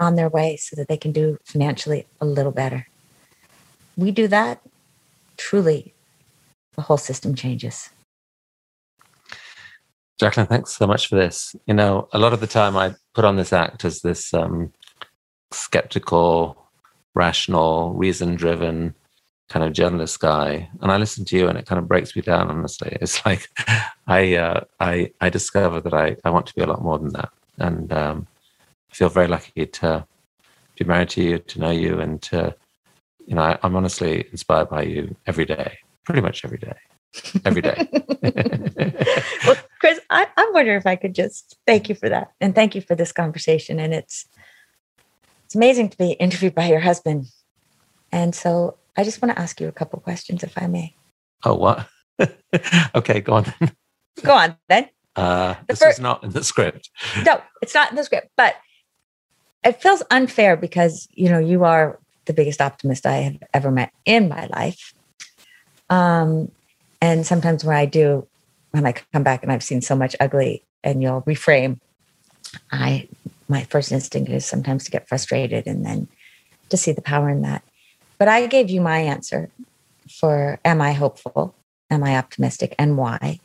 [0.00, 2.86] on their way so that they can do financially a little better?
[3.94, 4.62] We do that,
[5.36, 5.92] truly
[6.76, 7.90] the whole system changes.
[10.18, 11.56] Jacqueline, thanks so much for this.
[11.66, 14.72] You know, a lot of the time I put on this act as this um,
[15.50, 16.56] skeptical,
[17.14, 18.94] rational, reason driven
[19.48, 20.68] kind of journalist guy.
[20.80, 22.96] And I listen to you and it kind of breaks me down, honestly.
[23.00, 23.48] It's like
[24.06, 27.12] I, uh, I, I discover that I, I want to be a lot more than
[27.12, 27.30] that.
[27.58, 28.26] And um,
[28.90, 30.06] I feel very lucky to
[30.78, 32.54] be married to you, to know you, and to
[33.26, 36.76] you know, I, I'm honestly inspired by you every day, pretty much every day,
[37.44, 37.88] every day.
[40.64, 42.74] well, Chris, I, I wonder if I could just thank you for that, and thank
[42.74, 43.78] you for this conversation.
[43.78, 44.26] And it's
[45.44, 47.26] it's amazing to be interviewed by your husband.
[48.12, 50.94] And so, I just want to ask you a couple questions, if I may.
[51.44, 51.88] Oh, what?
[52.94, 53.52] okay, go on.
[53.60, 53.72] Then.
[54.22, 54.88] Go on then.
[55.16, 56.90] Uh, the this first, is not in the script.
[57.24, 58.56] No, it's not in the script, but
[59.64, 63.92] it feels unfair because you know you are the biggest optimist I have ever met
[64.04, 64.94] in my life.
[65.90, 66.50] Um,
[67.00, 68.26] and sometimes when I do,
[68.74, 71.78] when I come back and I've seen so much ugly, and you'll reframe,
[72.72, 73.08] I
[73.48, 76.08] my first instinct is sometimes to get frustrated and then
[76.70, 77.62] to see the power in that.
[78.18, 79.48] But I gave you my answer
[80.10, 81.54] for am I hopeful?
[81.88, 82.74] Am I optimistic?
[82.76, 83.38] And why?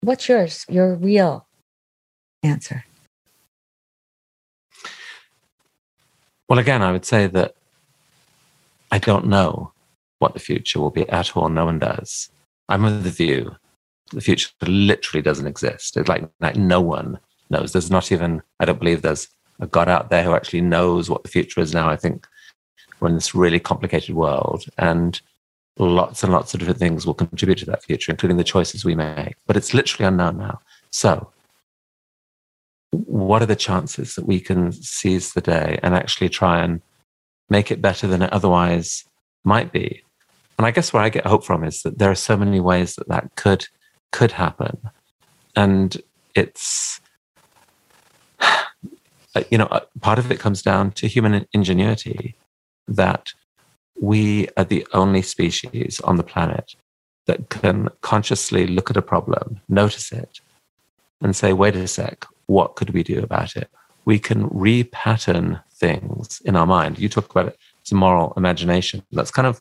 [0.00, 0.64] What's yours?
[0.68, 1.48] Your real
[2.44, 2.84] answer?
[6.48, 7.56] Well, again, I would say that
[8.92, 9.72] I don't know
[10.20, 11.48] what the future will be at all.
[11.48, 12.30] No one does.
[12.68, 13.56] I'm of the view
[14.12, 15.96] the future literally doesn't exist.
[15.96, 17.18] It's like, like no one
[17.50, 17.72] knows.
[17.72, 19.28] There's not even, I don't believe there's
[19.60, 21.88] a God out there who actually knows what the future is now.
[21.88, 22.26] I think
[23.00, 25.20] we're in this really complicated world and
[25.78, 28.94] lots and lots of different things will contribute to that future, including the choices we
[28.94, 29.34] make.
[29.46, 30.60] But it's literally unknown now.
[30.90, 31.30] So,
[32.90, 36.82] what are the chances that we can seize the day and actually try and
[37.48, 39.04] make it better than it otherwise
[39.44, 40.02] might be?
[40.58, 42.94] And I guess where I get hope from is that there are so many ways
[42.96, 43.66] that that could
[44.12, 44.78] could happen,
[45.56, 46.00] and
[46.34, 47.00] it's
[48.40, 52.36] uh, you know uh, part of it comes down to human ingenuity
[52.88, 53.32] that
[54.00, 56.74] we are the only species on the planet
[57.26, 60.40] that can consciously look at a problem, notice it,
[61.20, 63.70] and say, wait a sec, what could we do about it?
[64.04, 66.98] We can repattern things in our mind.
[66.98, 69.04] You talk about it as moral imagination.
[69.12, 69.60] That's kind of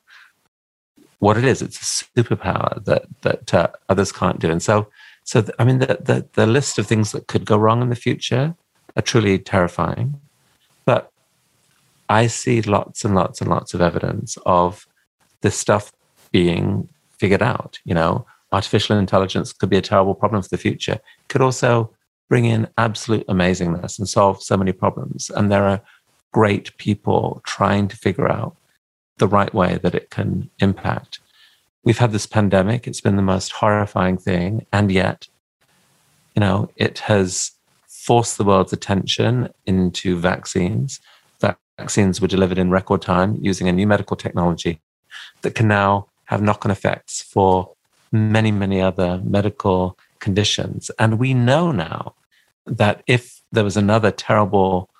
[1.21, 1.61] what it is.
[1.61, 4.49] It's a superpower that that uh, others can't do.
[4.49, 4.87] And so,
[5.23, 7.89] so th- I mean, the, the the list of things that could go wrong in
[7.89, 8.55] the future
[8.95, 10.19] are truly terrifying.
[10.83, 11.11] But
[12.09, 14.87] I see lots and lots and lots of evidence of
[15.41, 15.93] this stuff
[16.31, 17.79] being figured out.
[17.85, 20.99] You know, artificial intelligence could be a terrible problem for the future.
[21.29, 21.91] Could also
[22.29, 25.29] bring in absolute amazingness and solve so many problems.
[25.29, 25.81] And there are
[26.31, 28.55] great people trying to figure out
[29.21, 31.19] the right way that it can impact.
[31.85, 34.65] We've had this pandemic, it's been the most horrifying thing.
[34.73, 35.29] And yet,
[36.35, 37.51] you know, it has
[37.87, 40.99] forced the world's attention into vaccines.
[41.77, 44.79] Vaccines were delivered in record time using a new medical technology
[45.41, 47.73] that can now have knock on effects for
[48.11, 50.91] many, many other medical conditions.
[50.99, 52.13] And we know now
[52.67, 54.90] that if there was another terrible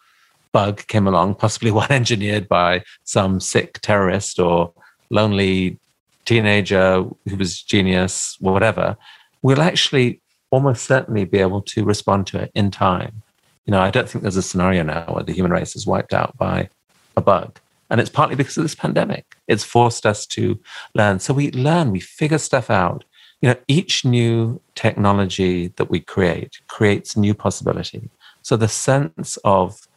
[0.51, 4.73] bug came along, possibly one engineered by some sick terrorist or
[5.09, 5.77] lonely
[6.25, 8.97] teenager who was genius, whatever,
[9.41, 10.21] we'll actually
[10.51, 13.21] almost certainly be able to respond to it in time.
[13.65, 16.13] You know, I don't think there's a scenario now where the human race is wiped
[16.13, 16.69] out by
[17.15, 17.59] a bug.
[17.89, 19.35] And it's partly because of this pandemic.
[19.47, 20.59] It's forced us to
[20.95, 21.19] learn.
[21.19, 23.03] So we learn, we figure stuff out.
[23.41, 28.09] You know, each new technology that we create creates new possibility.
[28.41, 29.87] So the sense of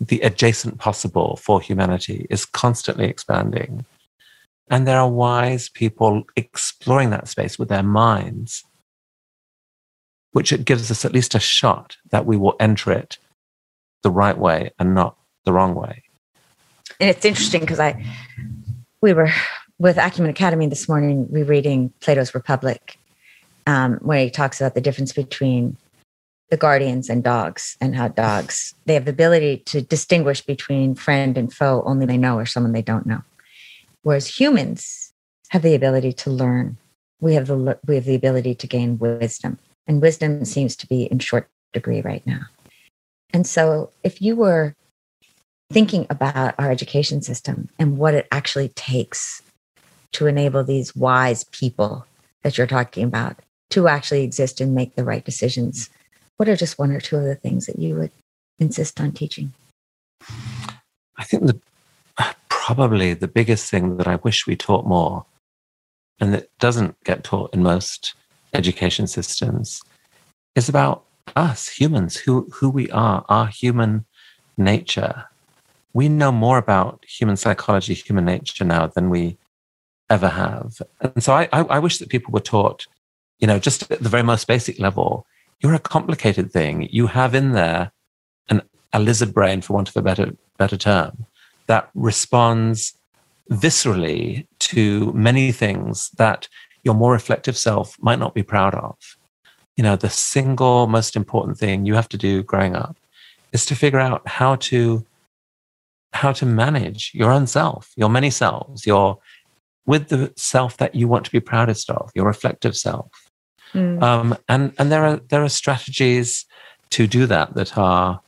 [0.00, 3.84] the adjacent possible for humanity is constantly expanding.
[4.68, 8.64] And there are wise people exploring that space with their minds,
[10.32, 13.18] which it gives us at least a shot that we will enter it
[14.02, 16.02] the right way and not the wrong way.
[17.00, 18.04] And it's interesting because I,
[19.00, 19.30] we were
[19.78, 22.98] with Acumen Academy this morning rereading Plato's Republic,
[23.66, 25.76] um, where he talks about the difference between
[26.50, 31.36] the guardians and dogs and how dogs they have the ability to distinguish between friend
[31.36, 33.22] and foe only they know or someone they don't know.
[34.02, 35.12] Whereas humans
[35.48, 36.76] have the ability to learn.
[37.20, 39.58] We have the we have the ability to gain wisdom.
[39.86, 42.42] And wisdom seems to be in short degree right now.
[43.32, 44.74] And so if you were
[45.70, 49.42] thinking about our education system and what it actually takes
[50.12, 52.06] to enable these wise people
[52.42, 53.40] that you're talking about
[53.70, 55.90] to actually exist and make the right decisions
[56.36, 58.12] what are just one or two of the things that you would
[58.58, 59.52] insist on teaching?
[61.18, 61.60] I think the
[62.48, 65.24] probably the biggest thing that I wish we taught more,
[66.20, 68.14] and that doesn't get taught in most
[68.52, 69.80] education systems,
[70.56, 71.04] is about
[71.36, 74.04] us humans, who who we are, our human
[74.56, 75.26] nature.
[75.92, 79.38] We know more about human psychology, human nature now than we
[80.10, 80.82] ever have.
[81.00, 82.86] And so I, I, I wish that people were taught,
[83.38, 85.26] you know, just at the very most basic level,
[85.60, 86.88] you're a complicated thing.
[86.90, 87.92] You have in there
[88.48, 91.26] an, a lizard brain, for want of a better, better term,
[91.66, 92.96] that responds
[93.50, 96.48] viscerally to many things that
[96.82, 98.96] your more reflective self might not be proud of.
[99.76, 102.96] You know, the single most important thing you have to do growing up
[103.52, 105.04] is to figure out how to
[106.12, 109.18] how to manage your own self, your many selves, your
[109.84, 113.25] with the self that you want to be proudest of, your reflective self.
[113.74, 114.02] Mm.
[114.02, 116.46] Um, and and there are there are strategies
[116.90, 118.20] to do that that are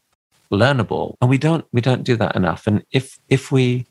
[0.50, 2.66] learnable, and we don't we don't do that enough.
[2.66, 3.86] And if if we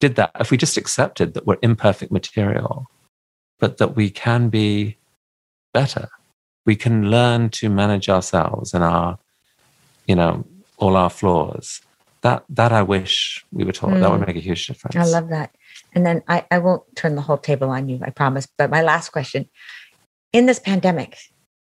[0.00, 2.86] did that, if we just accepted that we're imperfect material,
[3.58, 4.96] but that we can be
[5.72, 6.08] better,
[6.64, 9.18] we can learn to manage ourselves and our,
[10.06, 10.44] you know,
[10.76, 11.80] all our flaws.
[12.22, 13.90] That that I wish we were taught.
[13.90, 14.00] Mm.
[14.00, 14.26] That would mm.
[14.26, 14.96] make a huge difference.
[14.96, 15.54] I love that.
[15.94, 18.46] And then I, I won't turn the whole table on you, I promise.
[18.46, 19.48] But my last question
[20.32, 21.18] in this pandemic,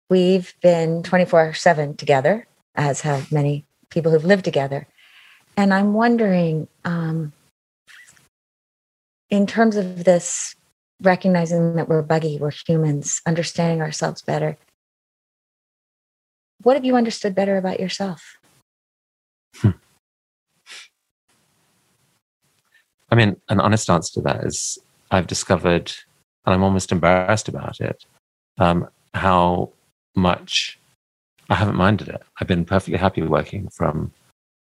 [0.09, 4.87] we've been 24 7 together, as have many people who've lived together.
[5.57, 7.33] And I'm wondering, um,
[9.29, 10.55] in terms of this,
[11.01, 14.57] recognizing that we're buggy, we're humans, understanding ourselves better,
[16.61, 18.37] what have you understood better about yourself?
[19.57, 19.71] Hmm.
[23.11, 24.77] I mean, an honest answer to that is
[25.09, 25.91] I've discovered,
[26.45, 28.05] and I'm almost embarrassed about it,
[28.59, 29.71] um, how
[30.15, 30.79] much
[31.49, 32.21] I haven't minded it.
[32.39, 34.11] I've been perfectly happy working from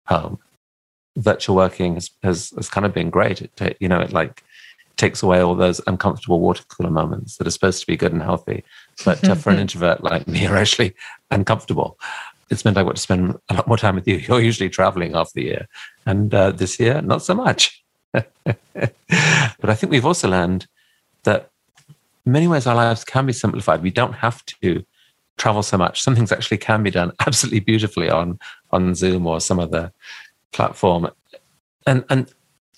[0.07, 0.39] home.
[1.17, 3.43] Virtual working has, has, has kind of been great.
[3.43, 4.45] It, you know, it like
[4.97, 8.23] takes away all those uncomfortable water cooler moments that are supposed to be good and
[8.23, 8.65] healthy,
[9.05, 10.95] but uh, for an introvert like me are actually
[11.31, 11.99] uncomfortable.
[12.51, 14.17] It's meant I got to spend a lot more time with you.
[14.29, 15.69] You're usually traveling half the year,
[16.07, 17.83] and uh, this year, not so much.
[18.13, 18.31] but
[19.63, 20.67] I think we've also learned
[21.25, 21.51] that
[22.27, 23.83] in many ways our lives can be simplified.
[23.83, 24.85] We don't have to
[25.39, 26.03] travel so much.
[26.03, 28.39] Some things actually can be done absolutely beautifully on
[28.71, 29.93] on Zoom or some other
[30.53, 31.09] platform.
[31.87, 32.33] And and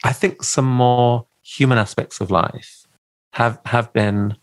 [0.05, 2.87] I think some more human aspects of life
[3.33, 4.37] have have been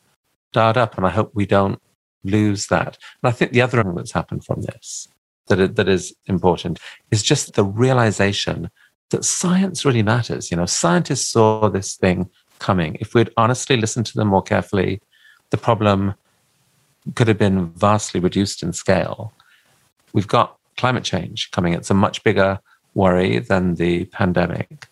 [0.52, 1.82] dialed up, and I hope we don't
[2.24, 2.98] lose that.
[3.22, 5.08] And I think the other thing that's happened from this
[5.48, 6.80] that that is important
[7.12, 8.72] is just the realization
[9.12, 10.50] that science really matters.
[10.50, 12.30] You know, scientists saw this thing
[12.60, 12.98] coming.
[13.00, 15.02] If we'd honestly listened to them more carefully,
[15.50, 16.16] the problem
[17.14, 19.34] could have been vastly reduced in scale.
[20.14, 21.74] We've got climate change coming.
[21.74, 22.60] It's a much bigger
[22.94, 24.88] worry than the pandemic.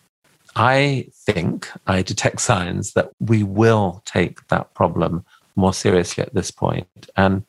[0.56, 5.24] I think I detect signs that we will take that problem
[5.56, 7.44] more seriously at this point and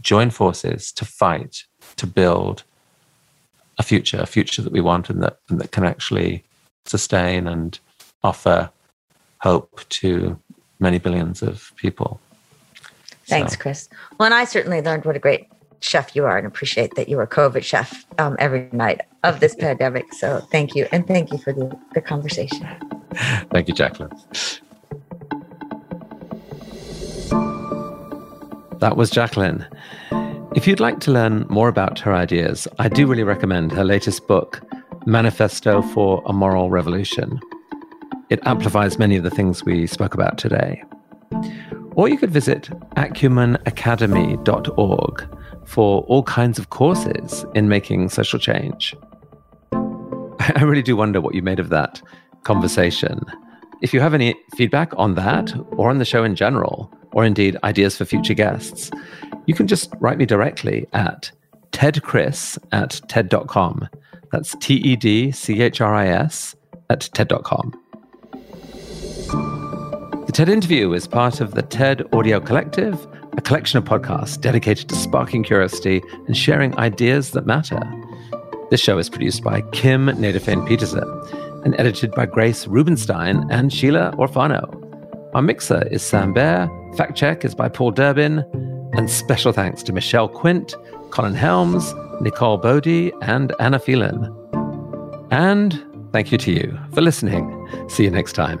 [0.00, 1.64] join forces to fight
[1.96, 2.62] to build
[3.78, 6.44] a future, a future that we want and that, and that can actually
[6.84, 7.78] sustain and
[8.22, 8.70] offer
[9.40, 10.38] hope to
[10.80, 12.20] many billions of people.
[13.26, 13.58] Thanks, so.
[13.58, 13.88] Chris.
[14.18, 15.48] Well, and I certainly learned what a great
[15.80, 19.54] chef you are and appreciate that you are COVID chef um, every night of this
[19.58, 20.12] pandemic.
[20.12, 20.86] So thank you.
[20.92, 22.66] And thank you for the, the conversation.
[23.50, 24.10] Thank you, Jacqueline.
[28.80, 29.66] That was Jacqueline.
[30.54, 34.28] If you'd like to learn more about her ideas, I do really recommend her latest
[34.28, 34.62] book,
[35.06, 37.40] Manifesto for a Moral Revolution.
[38.30, 40.82] It amplifies many of the things we spoke about today.
[41.92, 48.94] Or you could visit acumenacademy.org for all kinds of courses in making social change.
[49.72, 52.00] I really do wonder what you made of that
[52.44, 53.20] conversation.
[53.82, 57.56] If you have any feedback on that or on the show in general, or indeed
[57.64, 58.90] ideas for future guests,
[59.46, 61.32] you can just write me directly at
[61.72, 63.88] tedchris at ted.com.
[64.30, 66.54] That's T E D C H R I S
[66.90, 67.72] at TED.com.
[70.38, 74.94] TED interview is part of the TED Audio Collective, a collection of podcasts dedicated to
[74.94, 77.82] sparking curiosity and sharing ideas that matter.
[78.70, 81.02] This show is produced by Kim Nederveen Pedersen
[81.64, 85.34] and edited by Grace Rubenstein and Sheila Orfano.
[85.34, 88.44] Our mixer is Sam Bair, fact check is by Paul Durbin,
[88.92, 90.76] and special thanks to Michelle Quint,
[91.10, 94.32] Colin Helms, Nicole Bodie, and Anna Phelan.
[95.32, 97.88] And thank you to you for listening.
[97.88, 98.60] See you next time.